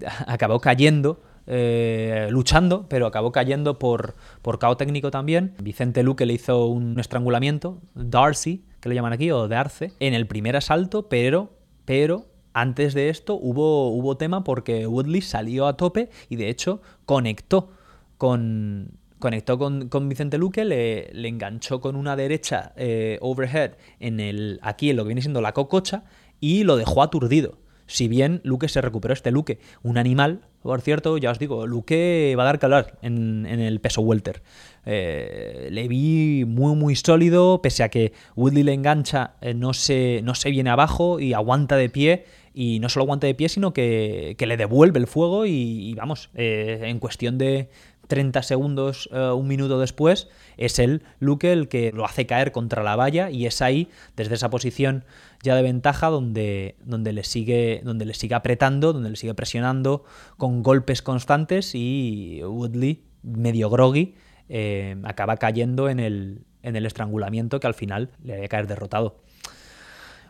[0.26, 1.22] acabó cayendo.
[1.48, 5.54] Eh, luchando, pero acabó cayendo por, por caos técnico también.
[5.62, 10.26] Vicente Luque le hizo un estrangulamiento, Darcy, que le llaman aquí, o Darce, en el
[10.26, 11.52] primer asalto, pero,
[11.84, 12.26] pero
[12.56, 17.68] antes de esto hubo, hubo tema porque Woodley salió a tope y de hecho conectó
[18.16, 24.88] con, conectó con, Vicente Luque, le, enganchó con una derecha eh, overhead en el, aquí
[24.88, 26.04] en lo que viene siendo la cococha
[26.40, 27.58] y lo dejó aturdido.
[27.88, 32.34] Si bien Luque se recuperó, este Luque, un animal, por cierto, ya os digo, Luque
[32.38, 34.42] va a dar calor en, en el peso welter.
[34.88, 40.20] Eh, le vi muy, muy sólido, pese a que Woodley le engancha, eh, no, se,
[40.22, 42.24] no se viene abajo y aguanta de pie.
[42.58, 46.80] Y no solo aguanta de pie, sino que, le devuelve el fuego y, vamos, eh,
[46.84, 47.68] en cuestión de,
[48.06, 52.96] 30 segundos, un minuto después, es el Luke el que lo hace caer contra la
[52.96, 55.04] valla y es ahí, desde esa posición
[55.42, 60.04] ya de ventaja donde, donde, le sigue, donde le sigue apretando, donde le sigue presionando
[60.36, 64.14] con golpes constantes y Woodley, medio groggy,
[64.48, 69.20] eh, acaba cayendo en el, en el estrangulamiento que al final le había caer derrotado.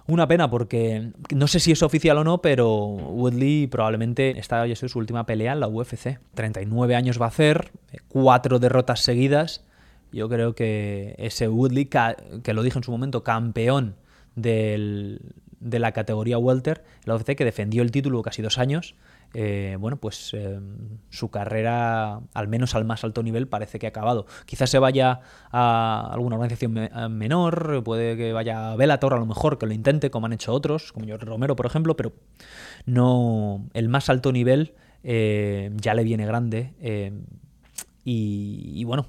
[0.09, 4.77] Una pena porque no sé si es oficial o no, pero Woodley probablemente está en
[4.77, 6.19] su última pelea en la UFC.
[6.35, 7.73] 39 años va a hacer,
[8.09, 9.65] cuatro derrotas seguidas.
[10.13, 13.97] Yo creo que ese Woodley, que lo dije en su momento, campeón
[14.37, 15.21] del,
[15.59, 18.95] de la categoría welter, la UFC, que defendió el título casi dos años,
[19.35, 20.59] eh, bueno, pues eh,
[21.11, 24.27] su carrera, al menos al más alto nivel, parece que ha acabado.
[24.47, 26.73] Quizás se vaya a alguna organización
[27.11, 30.53] menor, puede que vaya a Bellator a lo mejor, que lo intente, como han hecho
[30.53, 32.13] otros, como yo Romero, por ejemplo, pero
[32.85, 36.73] no el más alto nivel eh, ya le viene grande.
[38.09, 39.09] Y, bueno,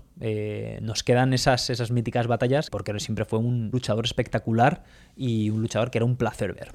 [0.82, 4.84] nos quedan esas, esas míticas batallas porque siempre fue un luchador espectacular
[5.16, 6.72] y un luchador que era un placer ver.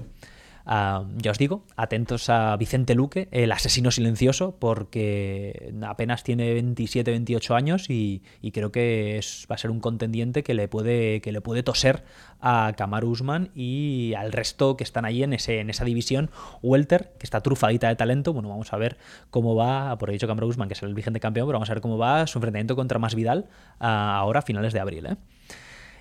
[0.65, 7.11] Ah, ya os digo, atentos a Vicente Luque, el asesino silencioso, porque apenas tiene 27,
[7.11, 8.21] 28 años y,
[8.53, 9.19] creo que
[9.51, 12.03] va a ser un contendiente que le puede, que le puede toser
[12.39, 17.13] a Kamaru Usman y al resto que están ahí en, ese, en esa división Welter,
[17.19, 18.31] que está trufadita de talento.
[18.31, 18.97] Bueno, vamos a ver
[19.31, 21.81] cómo va, por dicho Kamaru Usman, que es el vigente campeón, pero vamos a ver
[21.81, 23.49] cómo va su enfrentamiento contra Más Vidal
[23.79, 25.07] ah, ahora a finales de abril.
[25.07, 25.17] ¿eh?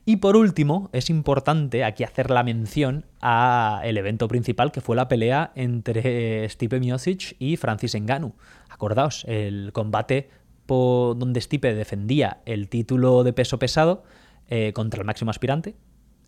[0.05, 4.97] Y por último, es importante aquí hacer la mención a el evento principal que fue
[4.97, 8.35] la pelea entre Stipe Miocic y Francis Ngannou.
[8.69, 10.29] Acordaos, el combate
[10.73, 14.05] donde Stipe defendía el título de peso pesado
[14.49, 15.75] eh, contra el máximo aspirante,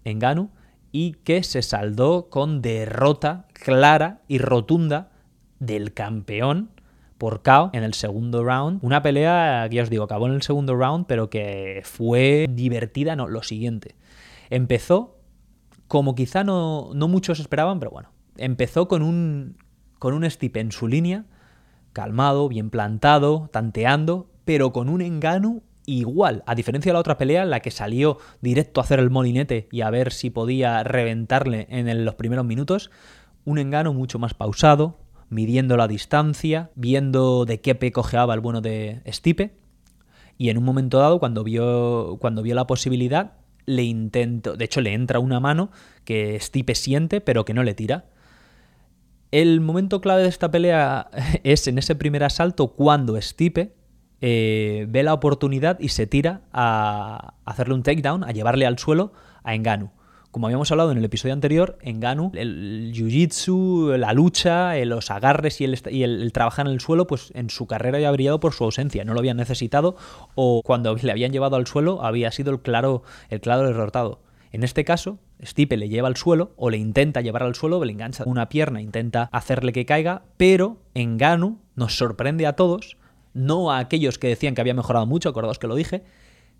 [0.04, 0.50] Ngannou,
[0.92, 5.10] y que se saldó con derrota clara y rotunda
[5.58, 6.70] del campeón
[7.18, 8.80] por KO en el segundo round.
[8.82, 13.16] Una pelea que ya os digo, acabó en el segundo round, pero que fue divertida,
[13.16, 13.94] no, lo siguiente.
[14.50, 15.18] Empezó
[15.88, 19.56] como quizá no, no muchos esperaban, pero bueno, empezó con un,
[19.98, 21.24] con un Stipe en su línea,
[21.92, 27.44] calmado, bien plantado, tanteando, pero con un engano igual, a diferencia de la otra pelea
[27.44, 32.04] la que salió directo a hacer el molinete y a ver si podía reventarle en
[32.04, 32.90] los primeros minutos,
[33.44, 34.98] un engano mucho más pausado,
[35.34, 39.56] midiendo la distancia, viendo de qué pe cojeaba el bueno de Stipe.
[40.38, 43.32] Y en un momento dado, cuando vio, cuando vio la posibilidad,
[43.66, 44.56] le intento.
[44.56, 45.70] De hecho, le entra una mano
[46.04, 48.06] que Stipe siente, pero que no le tira.
[49.32, 51.10] El momento clave de esta pelea
[51.42, 53.74] es en ese primer asalto, cuando Stipe
[54.20, 59.12] eh, ve la oportunidad y se tira a hacerle un takedown, a llevarle al suelo
[59.42, 59.90] a Enganu.
[60.34, 65.12] Como habíamos hablado en el episodio anterior, en Ganu, el jiu-jitsu, la lucha, eh, los
[65.12, 68.64] agarres y, el, trabajar en el suelo, pues en su carrera había brillado por su
[68.64, 69.04] ausencia.
[69.04, 69.94] No lo habían necesitado
[70.34, 74.22] o cuando le habían llevado al suelo había sido el claro, el claro derrotado.
[74.50, 77.92] En este caso, Stipe le lleva al suelo o le intenta llevar al suelo, le
[77.92, 82.96] engancha una pierna, intenta hacerle que caiga, pero en Ganu nos sorprende a todos,
[83.34, 86.02] no a aquellos que decían que había mejorado mucho, acordaos que lo dije,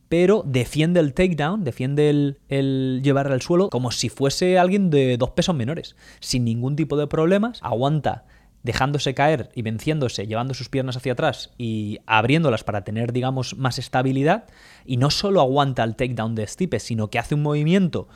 [0.09, 5.17] pero defiende el takedown, defiende el, el llevarle al suelo como si fuese alguien de
[5.17, 8.25] dos pesos menores, sin ningún tipo de problemas, aguanta
[8.64, 13.79] dejándose caer y venciéndose, llevando sus piernas hacia atrás y abriéndolas para tener, digamos, más
[13.79, 14.47] estabilidad,
[14.87, 18.09] y no solo aguanta el takedown de Stipe, sino que hace un movimiento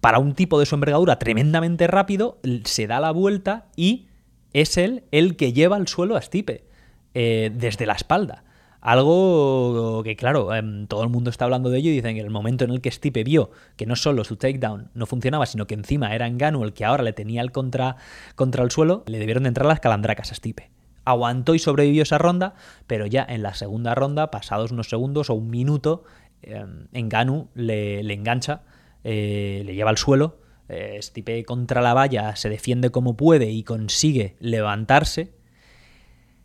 [0.00, 4.08] para un tipo de su envergadura tremendamente rápido, se da la vuelta y
[4.52, 6.64] es él el que lleva al suelo a Stipe
[7.14, 8.44] eh, desde la espalda.
[8.80, 12.30] Algo que, claro, em, todo el mundo está hablando de ello y dicen que el
[12.30, 15.74] momento en el que Stipe vio que no solo su takedown no funcionaba, sino que
[15.74, 17.96] encima era Engano el que ahora le tenía el contra,
[18.34, 20.70] contra el suelo, le debieron de entrar las calandracas a Stipe.
[21.04, 22.54] Aguantó y sobrevivió esa ronda,
[22.86, 26.04] pero ya en la segunda ronda, pasados unos segundos o un minuto,
[26.42, 28.62] eh, Enganu le, engancha,
[29.04, 30.40] eh, le lleva al suelo.
[30.68, 35.32] Eh, Stipe contra la valla se defiende como puede y consigue levantarse.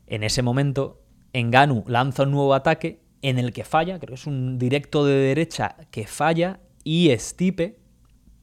[0.05, 1.00] En ese momento,
[1.33, 5.13] Enganu lanza un nuevo ataque en el que falla, creo que es un directo de
[5.13, 7.77] derecha que falla y Stipe,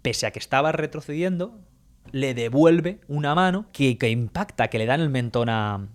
[0.03, 1.59] pese a que estaba retrocediendo,
[2.13, 5.89] le devuelve una mano que, impacta, que le dan el mentón a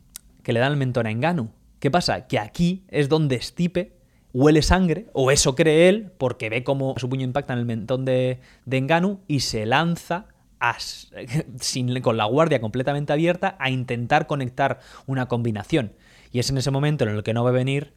[0.43, 1.51] que le dan el mentón a Enganu.
[1.79, 2.27] ¿Qué pasa?
[2.27, 3.93] Que aquí es donde Stipe
[4.33, 8.03] huele sangre, o eso cree él, porque ve cómo su puño impacta en el mentón
[8.03, 8.39] de,
[8.69, 10.27] Enganu y se lanza
[11.59, 15.93] sin, con la guardia completamente abierta a intentar conectar una combinación.
[16.33, 17.93] Y es en ese momento en el que no a venir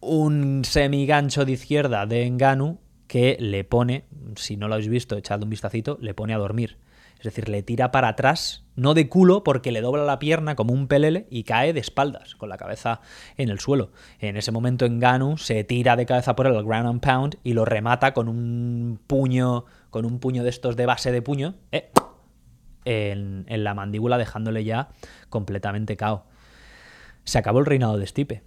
[0.00, 4.04] un semigancho de izquierda de Enganu que le pone,
[4.36, 6.76] si no lo habéis visto, echadle un vistacito, le pone a dormir.
[7.16, 10.74] Es decir, le tira para atrás, no de culo, porque le dobla la pierna como
[10.74, 13.00] un pelele y cae de espaldas, con la cabeza
[13.38, 13.92] en el suelo.
[14.18, 17.64] En ese momento Enganu se tira de cabeza por el ground and pound y lo
[17.64, 21.90] remata con un puño, con un puño de estos de base de puño, eh,
[22.84, 24.90] en, en, la mandíbula, dejándole ya
[25.30, 26.26] completamente cao.
[27.24, 28.42] Se acabó el reinado de Stipe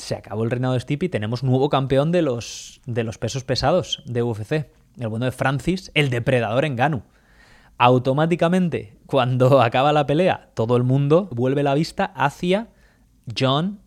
[0.00, 3.44] se acabó el reinado de Stipe y tenemos nuevo campeón de los, de los pesos
[3.44, 4.70] pesados de UFC.
[4.98, 7.02] El bueno de Francis, el depredador en Ganu.
[7.78, 12.68] Automáticamente, cuando acaba la pelea, todo el mundo vuelve la vista hacia
[13.38, 13.80] John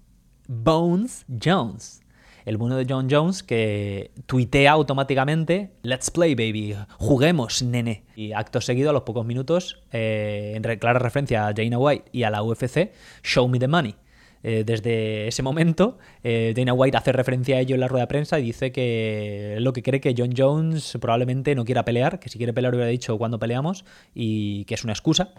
[0.47, 2.01] Bones Jones.
[2.45, 6.75] El bueno de John Jones que tuitea automáticamente Let's play, baby.
[6.97, 8.03] Juguemos, nene.
[8.17, 12.23] Y acto seguido, a los pocos minutos, eh, en clara referencia a Jaina White y
[12.23, 12.91] a la UFC,
[13.23, 13.95] Show me the money.
[14.43, 18.07] Eh, desde ese momento, eh, Dana White hace referencia a ello en la rueda de
[18.07, 22.29] prensa y dice que lo que cree que John Jones probablemente no quiera pelear, que
[22.29, 25.33] si quiere pelear hubiera dicho cuando peleamos y que es una excusa.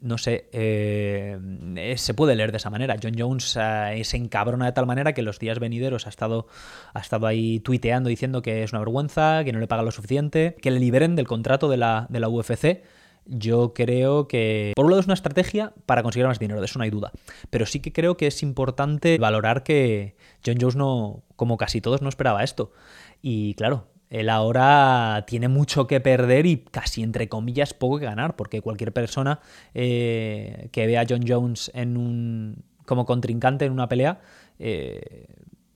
[0.00, 2.96] No sé, eh, se puede leer de esa manera.
[3.00, 6.48] John Jones se encabrona de tal manera que los días venideros ha estado,
[6.92, 10.56] ha estado ahí tuiteando diciendo que es una vergüenza, que no le paga lo suficiente,
[10.60, 12.82] que le liberen del contrato de la, de la UFC
[13.26, 16.78] yo creo que, por un lado, es una estrategia para conseguir más dinero, de eso
[16.78, 17.12] no hay duda.
[17.50, 22.02] Pero sí que creo que es importante valorar que John Jones no, como casi todos,
[22.02, 22.72] no esperaba esto.
[23.20, 28.36] Y claro, él ahora tiene mucho que perder y casi entre comillas poco que ganar,
[28.36, 29.40] porque cualquier persona
[29.74, 34.20] eh, que vea a John Jones en un, como contrincante en una pelea
[34.58, 35.26] eh,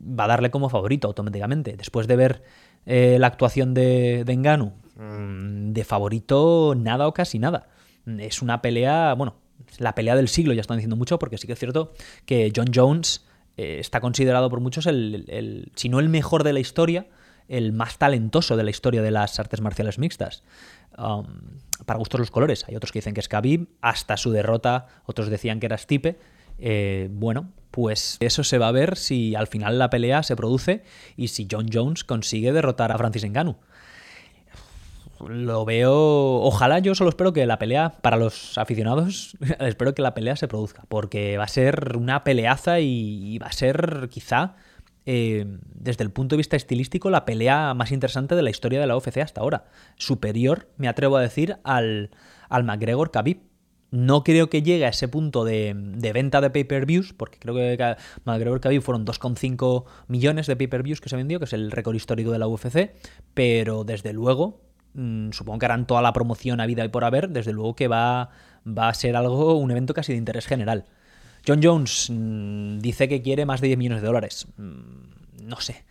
[0.01, 1.77] va a darle como favorito automáticamente.
[1.77, 2.43] Después de ver
[2.85, 5.46] eh, la actuación de, de Enganu, Mm,
[5.77, 7.69] de favorito nada o casi nada.
[8.19, 9.37] Es una pelea, bueno,
[9.79, 11.93] la pelea del siglo, ya están diciendo mucho, porque sí que es cierto
[12.25, 16.61] que John Jones eh, está considerado por muchos el, si no el mejor de la
[16.61, 17.07] historia,
[17.49, 20.43] el más talentoso de la historia de las artes marciales mixtas.
[20.99, 21.27] Um,
[21.85, 22.65] para gustos los colores.
[22.67, 26.19] Hay otros que dicen que es Khabib, hasta su derrota, otros decían que era Stipe.
[26.59, 30.85] Eh, bueno, pues eso se va a ver si al final la pelea se produce
[31.17, 33.57] y si John Jones consigue derrotar a Francis Ngannou
[35.27, 35.93] lo veo.
[36.43, 40.49] Ojalá yo solo espero que la pelea, para los aficionados, espero que la pelea se
[40.49, 44.57] produzca, porque va a ser una peleaza y va a ser quizá,
[45.07, 48.87] eh, desde el punto de vista estilístico, la pelea más interesante de la historia de
[48.87, 49.67] la UFC hasta ahora.
[49.97, 52.11] Superior, me atrevo a decir, al,
[52.49, 53.39] al McGregor Khabib.
[53.93, 57.97] No creo que llegue a ese punto de, de venta de pay-per-views, porque creo que
[58.25, 62.33] McGregor Khabib fueron 2,5 millones de pay-per-views que se vendió, que es el récord histórico
[62.33, 62.91] de la UFC,
[63.33, 64.66] pero desde luego
[64.97, 67.87] Mm, supongo que harán toda la promoción a vida y por haber, desde luego que
[67.87, 68.31] va,
[68.67, 70.87] va a ser algo, un evento casi de interés general.
[71.47, 74.47] John Jones mm, dice que quiere más de 10 millones de dólares.
[74.57, 75.85] Mm, no sé.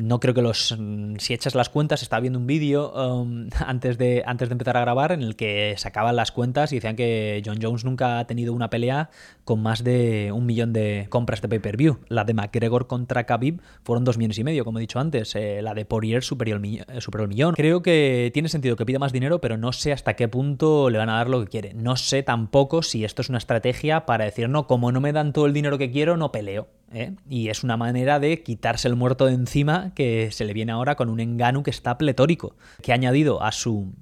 [0.00, 0.76] No creo que los.
[0.78, 4.76] Mm, si echas las cuentas, estaba viendo un vídeo um, antes, de, antes de empezar
[4.76, 8.26] a grabar en el que sacaban las cuentas y decían que John Jones nunca ha
[8.26, 9.10] tenido una pelea
[9.44, 11.98] con más de un millón de compras de pay-per-view.
[12.08, 15.34] La de McGregor contra Khabib fueron dos millones y medio, como he dicho antes.
[15.34, 17.54] Eh, la de Poirier eh, superó el millón.
[17.54, 20.98] Creo que tiene sentido que pida más dinero, pero no sé hasta qué punto le
[20.98, 21.74] van a dar lo que quiere.
[21.74, 25.32] No sé tampoco si esto es una estrategia para decir, no, como no me dan
[25.32, 26.68] todo el dinero que quiero, no peleo.
[26.92, 27.14] ¿Eh?
[27.28, 30.96] Y es una manera de quitarse el muerto de encima que se le viene ahora
[30.96, 33.92] con un engano que está pletórico, que ha añadido a su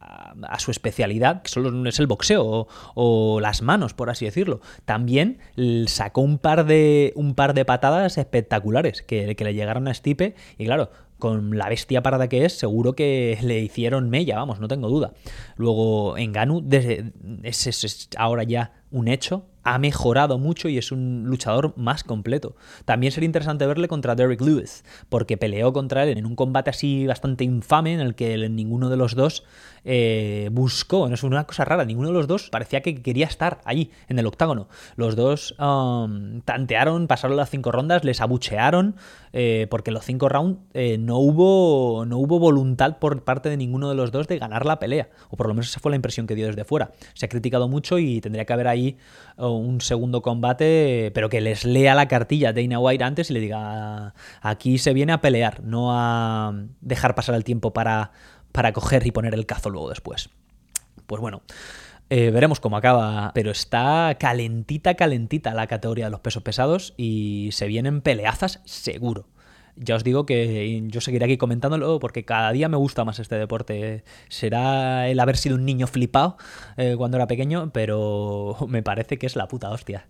[0.00, 4.60] a, su especialidad, que solo es el boxeo o, las manos, por así decirlo.
[4.84, 5.38] También
[5.86, 10.64] sacó un par de, un par de patadas espectaculares que, le llegaron a Stipe y
[10.66, 14.88] claro, con la bestia parada que es, seguro que le hicieron mella, vamos, no tengo
[14.88, 15.12] duda.
[15.56, 16.64] Luego, Enganu
[17.42, 22.56] es, es ahora ya un hecho, ha mejorado mucho y es un luchador más completo.
[22.84, 27.06] También sería interesante verle contra Derek Lewis, porque peleó contra él en un combate así
[27.06, 29.44] bastante infame en el que ninguno de los dos
[29.84, 33.60] eh, buscó, no es una cosa rara, ninguno de los dos parecía que quería estar
[33.64, 34.68] allí en el octágono.
[34.96, 38.96] Los dos um, tantearon, pasaron las cinco rondas, les abuchearon,
[39.32, 43.88] eh, porque los cinco rounds eh, no, hubo, no hubo voluntad por parte de ninguno
[43.88, 46.26] de los dos de ganar la pelea, o por lo menos esa fue la impresión
[46.26, 46.92] que dio desde fuera.
[47.14, 48.96] Se ha criticado mucho y tendría que haber ahí
[49.52, 54.14] un segundo combate, pero que les lea la cartilla Dana White antes y le diga,
[54.40, 58.12] aquí se viene a pelear, no a dejar pasar el tiempo para,
[58.52, 60.30] para coger y poner el cazo luego después.
[61.06, 61.42] Pues bueno,
[62.10, 67.50] Eh, veremos cómo acaba, pero está calentita, calentita la categoría de los pesos pesados y
[67.52, 69.26] se vienen peleazas seguro.
[69.80, 73.36] Ya os digo que yo seguiré aquí comentándolo porque cada día me gusta más este
[73.36, 74.02] deporte.
[74.28, 76.36] Será el haber sido un niño flipado
[76.76, 80.08] eh, cuando era pequeño, pero me parece que es la puta hostia.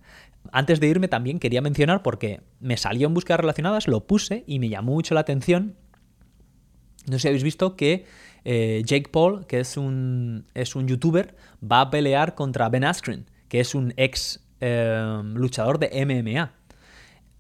[0.53, 4.59] Antes de irme también quería mencionar porque me salió en búsquedas relacionadas, lo puse y
[4.59, 5.77] me llamó mucho la atención.
[7.07, 8.07] No sé si habéis visto que
[8.45, 13.27] eh, Jake Paul, que es un, es un youtuber, va a pelear contra Ben Askren,
[13.49, 16.58] que es un ex eh, luchador de MMA.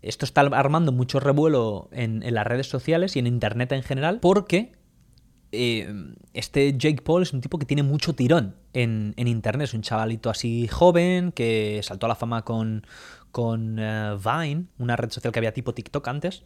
[0.03, 4.73] Esto está armando mucho revuelo en, las redes sociales y en Internet en general porque
[5.51, 5.93] eh,
[6.35, 9.65] este Jake Paul es un tipo que tiene mucho tirón en, Internet.
[9.69, 12.87] Es un chavalito así joven que saltó a la fama con,
[13.33, 16.45] con Vine, una red social que había tipo TikTok antes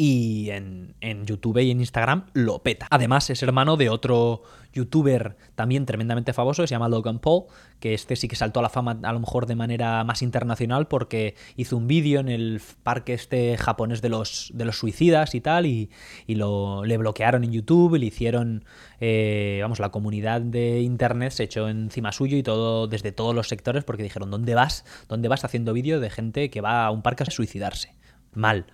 [0.00, 0.94] y en,
[1.26, 2.86] YouTube y en Instagram lo peta.
[2.88, 7.46] Además, es hermano de otro youtuber también tremendamente famoso que se llama Logan Paul,
[7.80, 10.86] que este sí que saltó a la fama a lo mejor de manera más internacional
[10.86, 15.40] porque hizo un vídeo en el parque este japonés de los, de los suicidas y
[15.40, 15.90] tal, y,
[16.28, 18.64] lo, le bloquearon en YouTube y le hicieron,
[19.00, 23.48] eh, vamos, la comunidad de internet se echó encima suyo y todo desde todos los
[23.48, 24.84] sectores porque dijeron, ¿dónde vas?
[25.08, 27.96] ¿Dónde vas haciendo vídeo de gente que va a un parque a suicidarse?
[28.32, 28.66] Mal.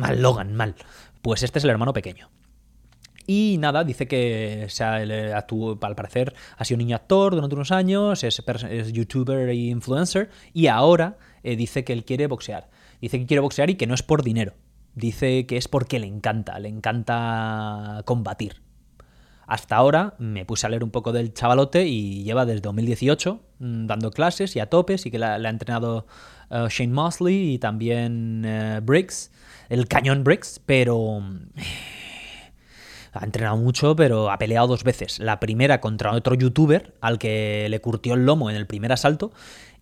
[0.00, 0.74] Mal, Logan, mal.
[1.22, 2.30] Pues este es el hermano pequeño.
[3.26, 8.42] Y nada, dice que sea, al parecer ha sido niño actor durante unos años, es,
[8.92, 12.70] youtuber e influencer, y ahora eh, dice que él quiere boxear.
[13.00, 14.54] Dice que quiere boxear y que no es por dinero.
[14.94, 18.62] Dice que es porque le encanta, le encanta combatir.
[19.46, 23.86] Hasta ahora me puse a leer un poco del chavalote y lleva desde 2018 mm,
[23.86, 26.06] dando clases y a topes y que le ha entrenado
[26.50, 29.30] eh, Shane Mosley y también eh, Briggs
[29.70, 31.22] el cañón Briggs, pero...
[33.12, 35.18] Ha entrenado mucho, pero ha peleado dos veces.
[35.18, 39.32] La primera contra otro youtuber al que le curtió el lomo en el primer asalto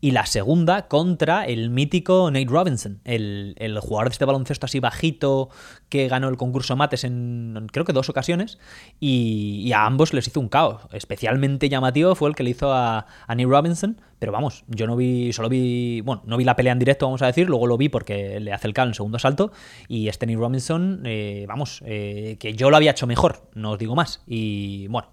[0.01, 5.49] y la segunda contra el mítico Nate Robinson, el, jugador de este baloncesto así bajito
[5.89, 8.59] que ganó el concurso mates en creo que dos ocasiones
[9.01, 10.83] y, a ambos les hizo un caos.
[10.93, 15.33] Especialmente llamativo fue el que le hizo a, Nate Robinson, pero vamos, yo no vi,
[15.33, 17.89] solo vi, bueno, no vi la pelea en directo, vamos a decir, luego lo vi
[17.89, 19.53] porque le hace el caos en el segundo asalto
[19.89, 23.79] y este Nate Robinson, eh, vamos, eh, que yo lo había hecho mejor, no os
[23.79, 24.23] digo más.
[24.27, 25.09] Y bueno,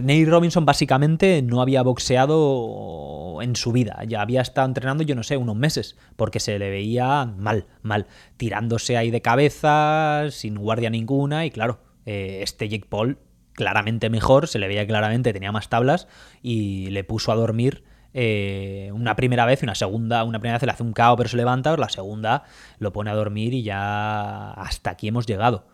[0.00, 5.22] Nate Robinson básicamente no había boxeado en su vida, ya había estado entrenando, yo no
[5.22, 10.90] sé, unos meses, porque se le veía mal, mal, tirándose ahí de cabeza, sin guardia
[10.90, 13.18] ninguna, y claro, eh, este Jake Paul
[13.52, 16.08] claramente mejor, se le veía claramente, tenía más tablas,
[16.42, 17.84] y le puso a dormir.
[18.16, 21.28] Eh, una primera vez y una segunda, una primera vez le hace un cao pero
[21.28, 22.44] se levanta, la segunda
[22.78, 25.66] lo pone a dormir y ya hasta aquí hemos llegado.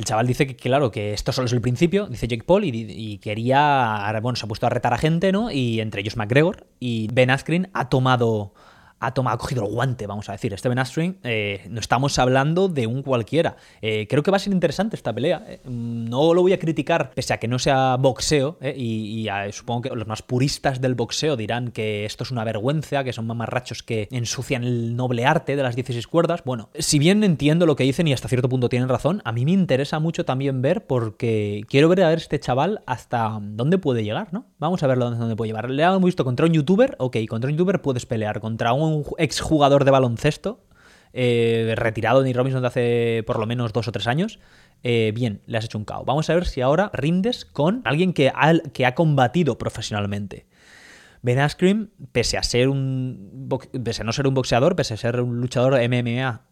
[0.00, 3.18] El chaval dice que, claro, que esto solo es el principio, dice Jake Paul, y,
[3.18, 5.50] quería, bueno, se ha puesto a retar a gente, ¿no?
[5.50, 8.54] Y entre ellos McGregor, y Ben Askren ha tomado
[9.00, 10.56] ha, tomado, ha cogido el guante, vamos a decir.
[10.56, 13.56] Steven Astring, eh, no estamos hablando de un cualquiera.
[13.80, 15.42] Eh, creo que va a ser interesante esta pelea.
[15.46, 15.60] Eh.
[15.64, 20.06] No lo voy a criticar, pese a que no sea boxeo, y, supongo que los
[20.06, 24.64] más puristas del boxeo dirán que esto es una vergüenza, que son mamarrachos que ensucian
[24.64, 26.42] el noble arte de las 16 cuerdas.
[26.44, 29.44] Bueno, si bien entiendo lo que dicen y hasta cierto punto tienen razón, a mí
[29.44, 34.04] me interesa mucho también ver porque quiero ver a ver este chaval hasta dónde puede
[34.04, 34.46] llegar, ¿no?
[34.58, 35.70] Vamos a verlo dónde puede llegar.
[35.70, 39.04] Le hemos visto contra un youtuber, ok, contra un youtuber puedes pelear, contra un un
[39.18, 40.64] exjugador de baloncesto,
[41.12, 44.38] eh, retirado de Nick Robinson de hace por lo menos dos o tres años,
[44.82, 46.04] eh, bien, le has hecho un cao.
[46.04, 50.46] Vamos a ver si ahora rindes con alguien que ha, que ha combatido profesionalmente.
[51.22, 53.48] Ben Askren, pese a ser un
[53.84, 56.46] pese a no ser un boxeador, pese a ser un luchador MMA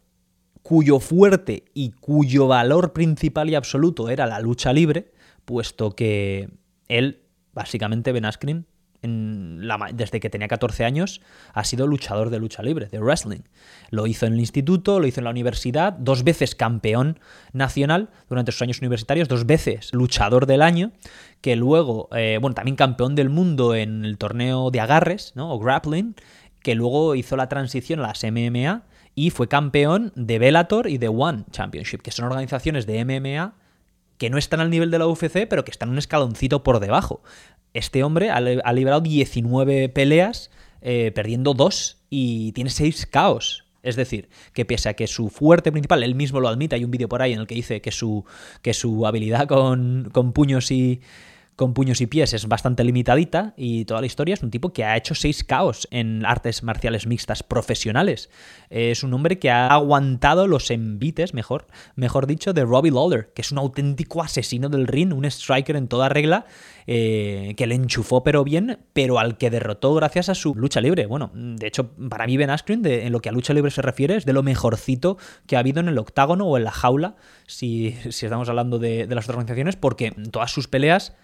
[0.63, 5.13] cuyo fuerte y cuyo valor principal y absoluto era la lucha libre,
[5.47, 6.51] puesto que
[6.89, 7.23] él,
[7.55, 8.67] básicamente Ben Askren,
[9.01, 11.21] desde que tenía 14 años,
[11.53, 13.43] ha sido luchador de lucha libre, de wrestling.
[13.91, 17.21] Lo hizo en el instituto, lo hizo en la universidad, dos veces campeón
[17.53, 20.93] nacional durante sus años universitarios, dos veces luchador del año,
[21.41, 25.53] que luego, eh, bueno, también campeón del mundo en el torneo de agarres, ¿no?
[25.53, 26.17] O grappling,
[26.63, 28.83] que luego hizo la transición a las MMA
[29.15, 33.55] y fue campeón de Bellator y de One Championship, que son organizaciones de MMA
[34.19, 37.23] que no están al nivel de la UFC, pero que están un escaloncito por debajo.
[37.75, 38.41] Este hombre ha,
[38.73, 40.51] librado 19 peleas,
[40.81, 43.65] eh, perdiendo dos y tiene 6 caos.
[43.83, 46.91] Es decir, que pese a que su fuerte principal, él mismo lo admite, hay un
[46.91, 48.25] vídeo por ahí en el que dice que su,
[48.61, 51.01] que su habilidad con, puños y,
[51.59, 54.85] con puños y pies es bastante limitadita y toda la historia es un tipo que
[54.85, 58.31] ha hecho seis caos en artes marciales mixtas profesionales.
[58.71, 63.43] Es un hombre que ha aguantado los envites, mejor, mejor dicho, de Robbie Lawler, que
[63.43, 66.47] es un auténtico asesino del ring, un striker en toda regla,
[66.87, 71.07] eh, que le enchufó pero bien, pero al que derrotó gracias a su lucha libre.
[71.07, 74.15] Bueno, de hecho, para mí Ben Askren, en lo que a lucha libre se refiere,
[74.15, 77.17] es de lo mejorcito que ha habido en el octágono o en la jaula,
[77.49, 81.17] si, estamos hablando de, de las otras organizaciones, porque en todas sus peleas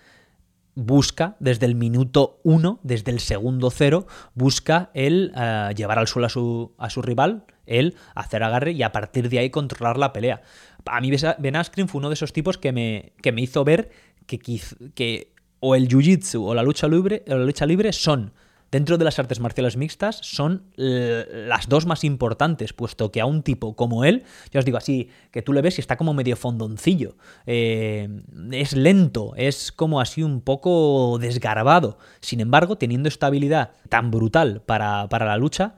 [0.75, 6.27] busca desde el minuto uno, desde el segundo cero, busca el eh, llevar al suelo
[6.27, 10.13] a su, a su rival, el hacer agarre y a partir de ahí controlar la
[10.13, 10.43] pelea.
[10.87, 13.91] A mí Ben Askren fue uno de esos tipos que me, que me hizo ver
[14.27, 18.33] que, que o el jiu-jitsu o o la lucha libre son
[18.71, 23.43] dentro de las artes marciales mixtas son las dos más importantes, puesto que a un
[23.43, 26.37] tipo como él, ya os digo así, que tú le ves y está como medio
[26.37, 28.09] fondoncillo, eh,
[28.51, 34.63] es lento, es como así un poco desgarbado, sin embargo, teniendo esta habilidad tan brutal
[34.63, 35.77] para, para la lucha,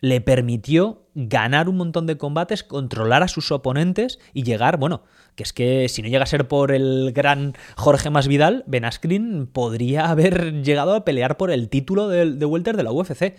[0.00, 5.02] le permitió ganar un montón de combates, controlar a sus oponentes y llegar, bueno,
[5.34, 9.46] que es que si no llega a ser por el gran Jorge Masvidal, Ben Askren
[9.46, 13.34] podría haber llegado a pelear por el título de, de Welter de la UFC.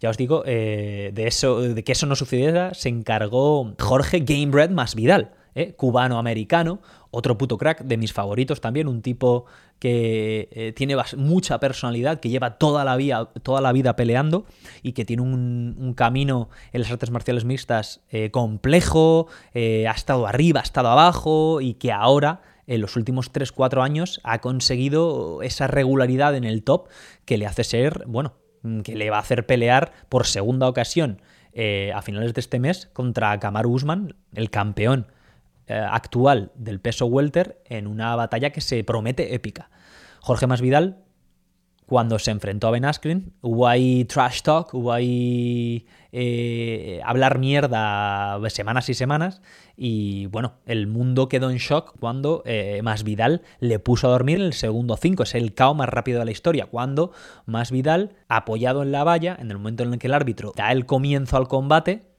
[0.00, 4.70] Ya os digo, eh, de, eso, de que eso no sucediera se encargó Jorge Gamebred
[4.70, 6.80] Masvidal, eh, cubano-americano,
[7.10, 9.44] otro puto crack de mis favoritos también, un tipo
[9.78, 14.46] que eh, tiene mucha personalidad, que lleva toda la, vida, toda la vida peleando
[14.82, 20.60] y que tiene un, camino en las artes marciales mixtas eh, complejo, ha estado arriba,
[20.60, 26.34] ha estado abajo y que ahora en los últimos 3-4 años ha conseguido esa regularidad
[26.34, 26.88] en el top
[27.26, 28.32] que le hace ser, bueno,
[28.84, 31.20] que le va a hacer pelear por segunda ocasión
[31.94, 35.08] a finales de este mes contra Kamaru Usman, el campeón
[35.66, 39.70] eh, actual del peso welter en una batalla que se promete épica.
[40.20, 40.98] Jorge Masvidal,
[41.86, 48.38] cuando se enfrentó a Ben Askren, hubo ahí trash talk, hubo ahí eh, hablar mierda
[48.48, 49.42] semanas y semanas
[49.76, 54.46] y bueno, el mundo quedó en shock cuando eh, Masvidal le puso a dormir en
[54.46, 57.12] el segundo 5, es el cao más rápido de la historia, cuando
[57.46, 60.86] Masvidal, apoyado en la valla, en el momento en el que el árbitro da el
[60.86, 62.11] comienzo al combate,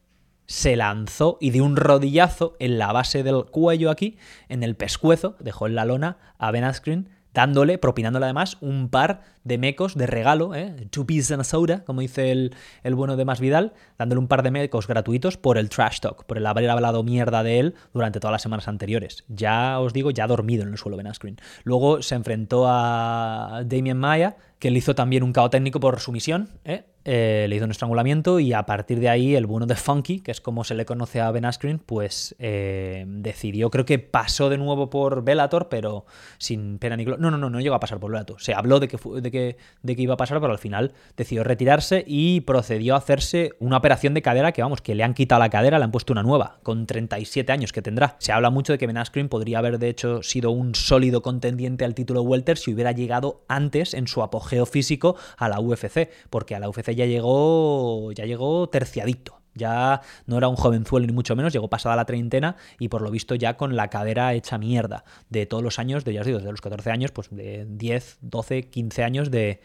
[0.46, 4.18] se lanzó y de un rodillazo en la base del cuello aquí,
[4.50, 9.22] en el pescuezo, dejó en la lona a Ben Askren, dándole, propinándole además un par
[9.44, 10.88] de mecos de regalo, ¿eh?
[10.92, 14.44] two pieces and a soda, como dice el, el bueno de Masvidal, dándole un par
[14.44, 18.20] de mecos gratuitos por el trash talk, por el haber hablado mierda de él durante
[18.20, 19.26] todas las semanas anteriores.
[19.28, 21.38] Ya os digo, ya dormido en el suelo Ben Askren.
[21.64, 26.50] Luego se enfrentó a Damien Maya, que le hizo también un cao técnico por sumisión,
[26.64, 26.86] ¿eh?
[27.06, 30.32] Eh, le hizo un estrangulamiento y a partir de ahí el bueno de Funky, que
[30.32, 34.58] es como se le conoce a Ben Askren, pues eh, decidió, creo que pasó de
[34.58, 36.06] nuevo por Bellator, pero
[36.38, 37.22] sin pena ni gloria.
[37.22, 38.42] No, no, no, no llegó a pasar por Bellator.
[38.42, 41.44] Se habló de que, de, que, de que iba a pasar, pero al final decidió
[41.44, 45.40] retirarse y procedió a hacerse una operación de cadera que, vamos, que le han quitado
[45.40, 48.16] la cadera, le han puesto una nueva, con 37 años que tendrá.
[48.20, 51.84] Se habla mucho de que Ben Askren podría haber, de hecho, sido un sólido contendiente
[51.84, 56.56] al título Welter si hubiera llegado antes en su apogeo físico a la UFC, porque
[56.56, 59.43] a la UFC ya llegó, ya llegó terciadito.
[59.56, 63.12] Ya no era un jovenzuelo ni mucho menos, llegó pasada la treintena y por lo
[63.12, 66.40] visto ya con la cadera hecha mierda de todos los años, de ya os digo,
[66.40, 69.60] desde los 14 años, pues de 10, 12, 15 años de,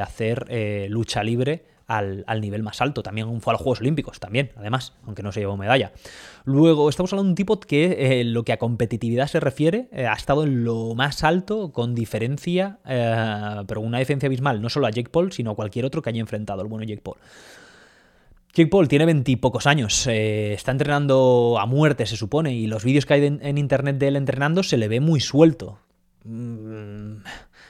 [0.00, 3.02] hacer eh, lucha libre al, nivel más alto.
[3.02, 5.92] También fue a los Juegos Olímpicos, también, además, aunque no se llevó medalla.
[6.44, 10.06] Luego, estamos hablando de un tipo que, eh, lo que a competitividad se refiere, eh,
[10.06, 14.90] ha estado en lo más alto, con diferencia, pero una diferencia abismal, no solo a
[14.90, 17.18] Jake Paul, sino a cualquier otro que haya enfrentado, el bueno Jake Paul.
[18.54, 23.06] Jake Paul tiene veintipocos años, eh, está entrenando a muerte, se supone, y los vídeos
[23.06, 25.78] que hay en internet de él entrenando se le ve muy suelto.
[26.24, 27.22] Mm,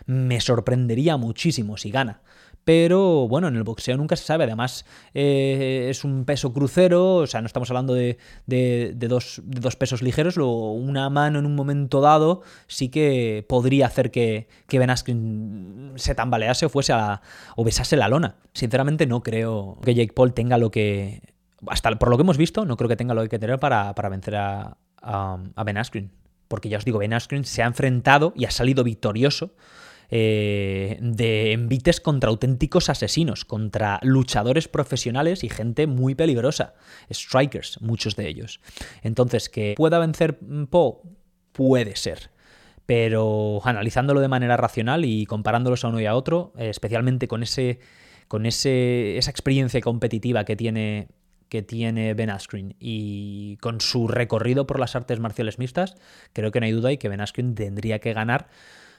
[0.07, 2.21] me sorprendería muchísimo si gana
[2.65, 4.45] pero bueno, en el boxeo nunca se sabe.
[4.45, 4.85] Además,
[5.15, 9.41] eh, es un peso crucero, o sea, no estamos hablando de, dos,
[9.77, 14.79] pesos ligeros, o una mano en un momento dado sí que podría hacer que, que
[14.79, 17.23] Ben Askren se tambalease o fuese a
[17.57, 18.37] o besase la lona.
[18.53, 21.23] Sinceramente, no creo que Jake Paul tenga lo que.
[21.67, 23.59] Hasta por lo que hemos visto, no creo que tenga lo que hay que tener
[23.59, 26.11] para, vencer a, a Ben Askren.
[26.49, 29.55] Porque ya os digo, Ben Askren se ha enfrentado y ha salido victorioso
[30.15, 36.75] eh, de envites contra auténticos asesinos, contra luchadores profesionales y gente muy peligrosa,
[37.11, 38.61] strikers, muchos de ellos.
[39.03, 40.39] Entonces, que pueda vencer
[40.69, 41.03] Po,
[41.53, 42.31] puede ser
[42.85, 47.43] pero analizándolo de manera racional y comparándolos a uno y a otro, eh, especialmente con
[47.43, 47.79] ese
[48.29, 51.09] con ese, esa experiencia competitiva que tiene
[51.49, 55.97] que tiene Ben Askren y con su recorrido por las artes marciales mixtas,
[56.35, 58.49] creo que no hay duda y que Ben Askren tendría que ganar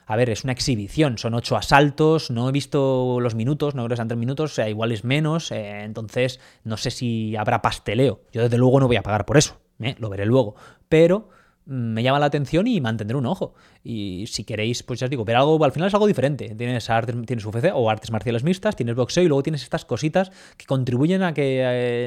[0.06, 3.90] a ver, es una exhibición, son ocho asaltos, no he visto los minutos, no creo
[3.90, 7.62] que sean tres minutos, o sea, igual es menos, eh, entonces no sé si habrá
[7.62, 8.22] pasteleo.
[8.32, 9.96] Yo desde luego no voy a pagar por eso, ¿eh?
[10.00, 10.56] lo veré luego,
[10.90, 11.30] pero
[11.66, 13.54] me llama la atención y mantendré un ojo.
[13.84, 16.54] Y si queréis, pues ya os digo, ver algo, al final es algo diferente.
[16.56, 20.32] Tienes, artes, tienes UFC o artes marciales mixtas, tienes boxeo y luego tienes estas cositas
[20.58, 21.62] que contribuyen a que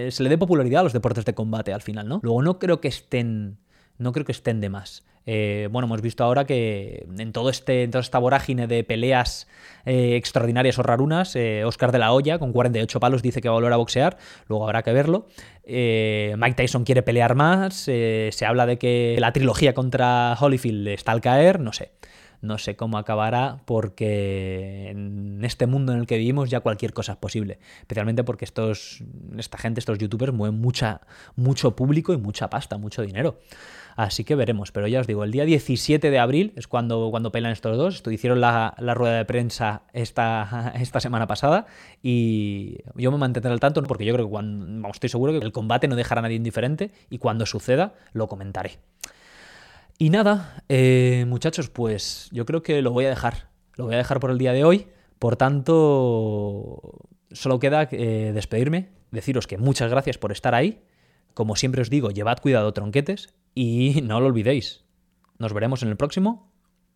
[0.07, 2.21] eh, se le dé popularidad a los deportes de combate al final, ¿no?
[2.23, 3.59] Luego no creo que estén,
[3.99, 5.05] no creo que estén de más.
[5.29, 9.49] Eh, bueno, hemos visto ahora que en todo este, en toda esta vorágine de peleas
[9.85, 13.59] eh, extraordinarias o rarunas, Oscar de la Hoya con 48 palos dice que va a
[13.59, 14.19] volver a boxear,
[14.49, 15.27] luego habrá que verlo.
[15.67, 21.21] Mike Tyson quiere pelear más, se habla de que la trilogía contra Holyfield está al
[21.21, 21.91] caer, no sé.
[22.41, 27.13] No sé cómo acabará porque en este mundo en el que vivimos ya cualquier cosa
[27.13, 27.59] es posible.
[27.81, 29.03] Especialmente porque estos,
[29.37, 31.01] esta gente, estos youtubers mueven mucha,
[31.35, 33.39] mucho público y mucha pasta, mucho dinero.
[33.97, 34.73] Así que veremos.
[34.73, 37.97] Pero ya os digo, el día 17 de abril es cuando, cuando pelean estos dos.
[37.97, 41.67] Esto hicieron la, rueda de prensa esta, esta semana pasada
[42.03, 45.53] y yo me mantendré al tanto porque yo creo que cuando, estoy seguro que el
[45.53, 48.79] combate no dejará a nadie indiferente y cuando suceda lo comentaré.
[49.99, 53.49] Y nada, eh, muchachos, pues yo creo que lo voy a dejar.
[53.77, 54.89] Lo voy a dejar por el día de hoy.
[55.19, 56.81] Por tanto,
[57.31, 60.83] solo queda eh, despedirme, deciros que muchas gracias por estar ahí.
[61.33, 64.85] Como siempre os digo, llevad cuidado, tronquetes, y no lo olvidéis.
[65.39, 66.53] Nos veremos en el próximo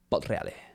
[0.08, 0.69] Podreale.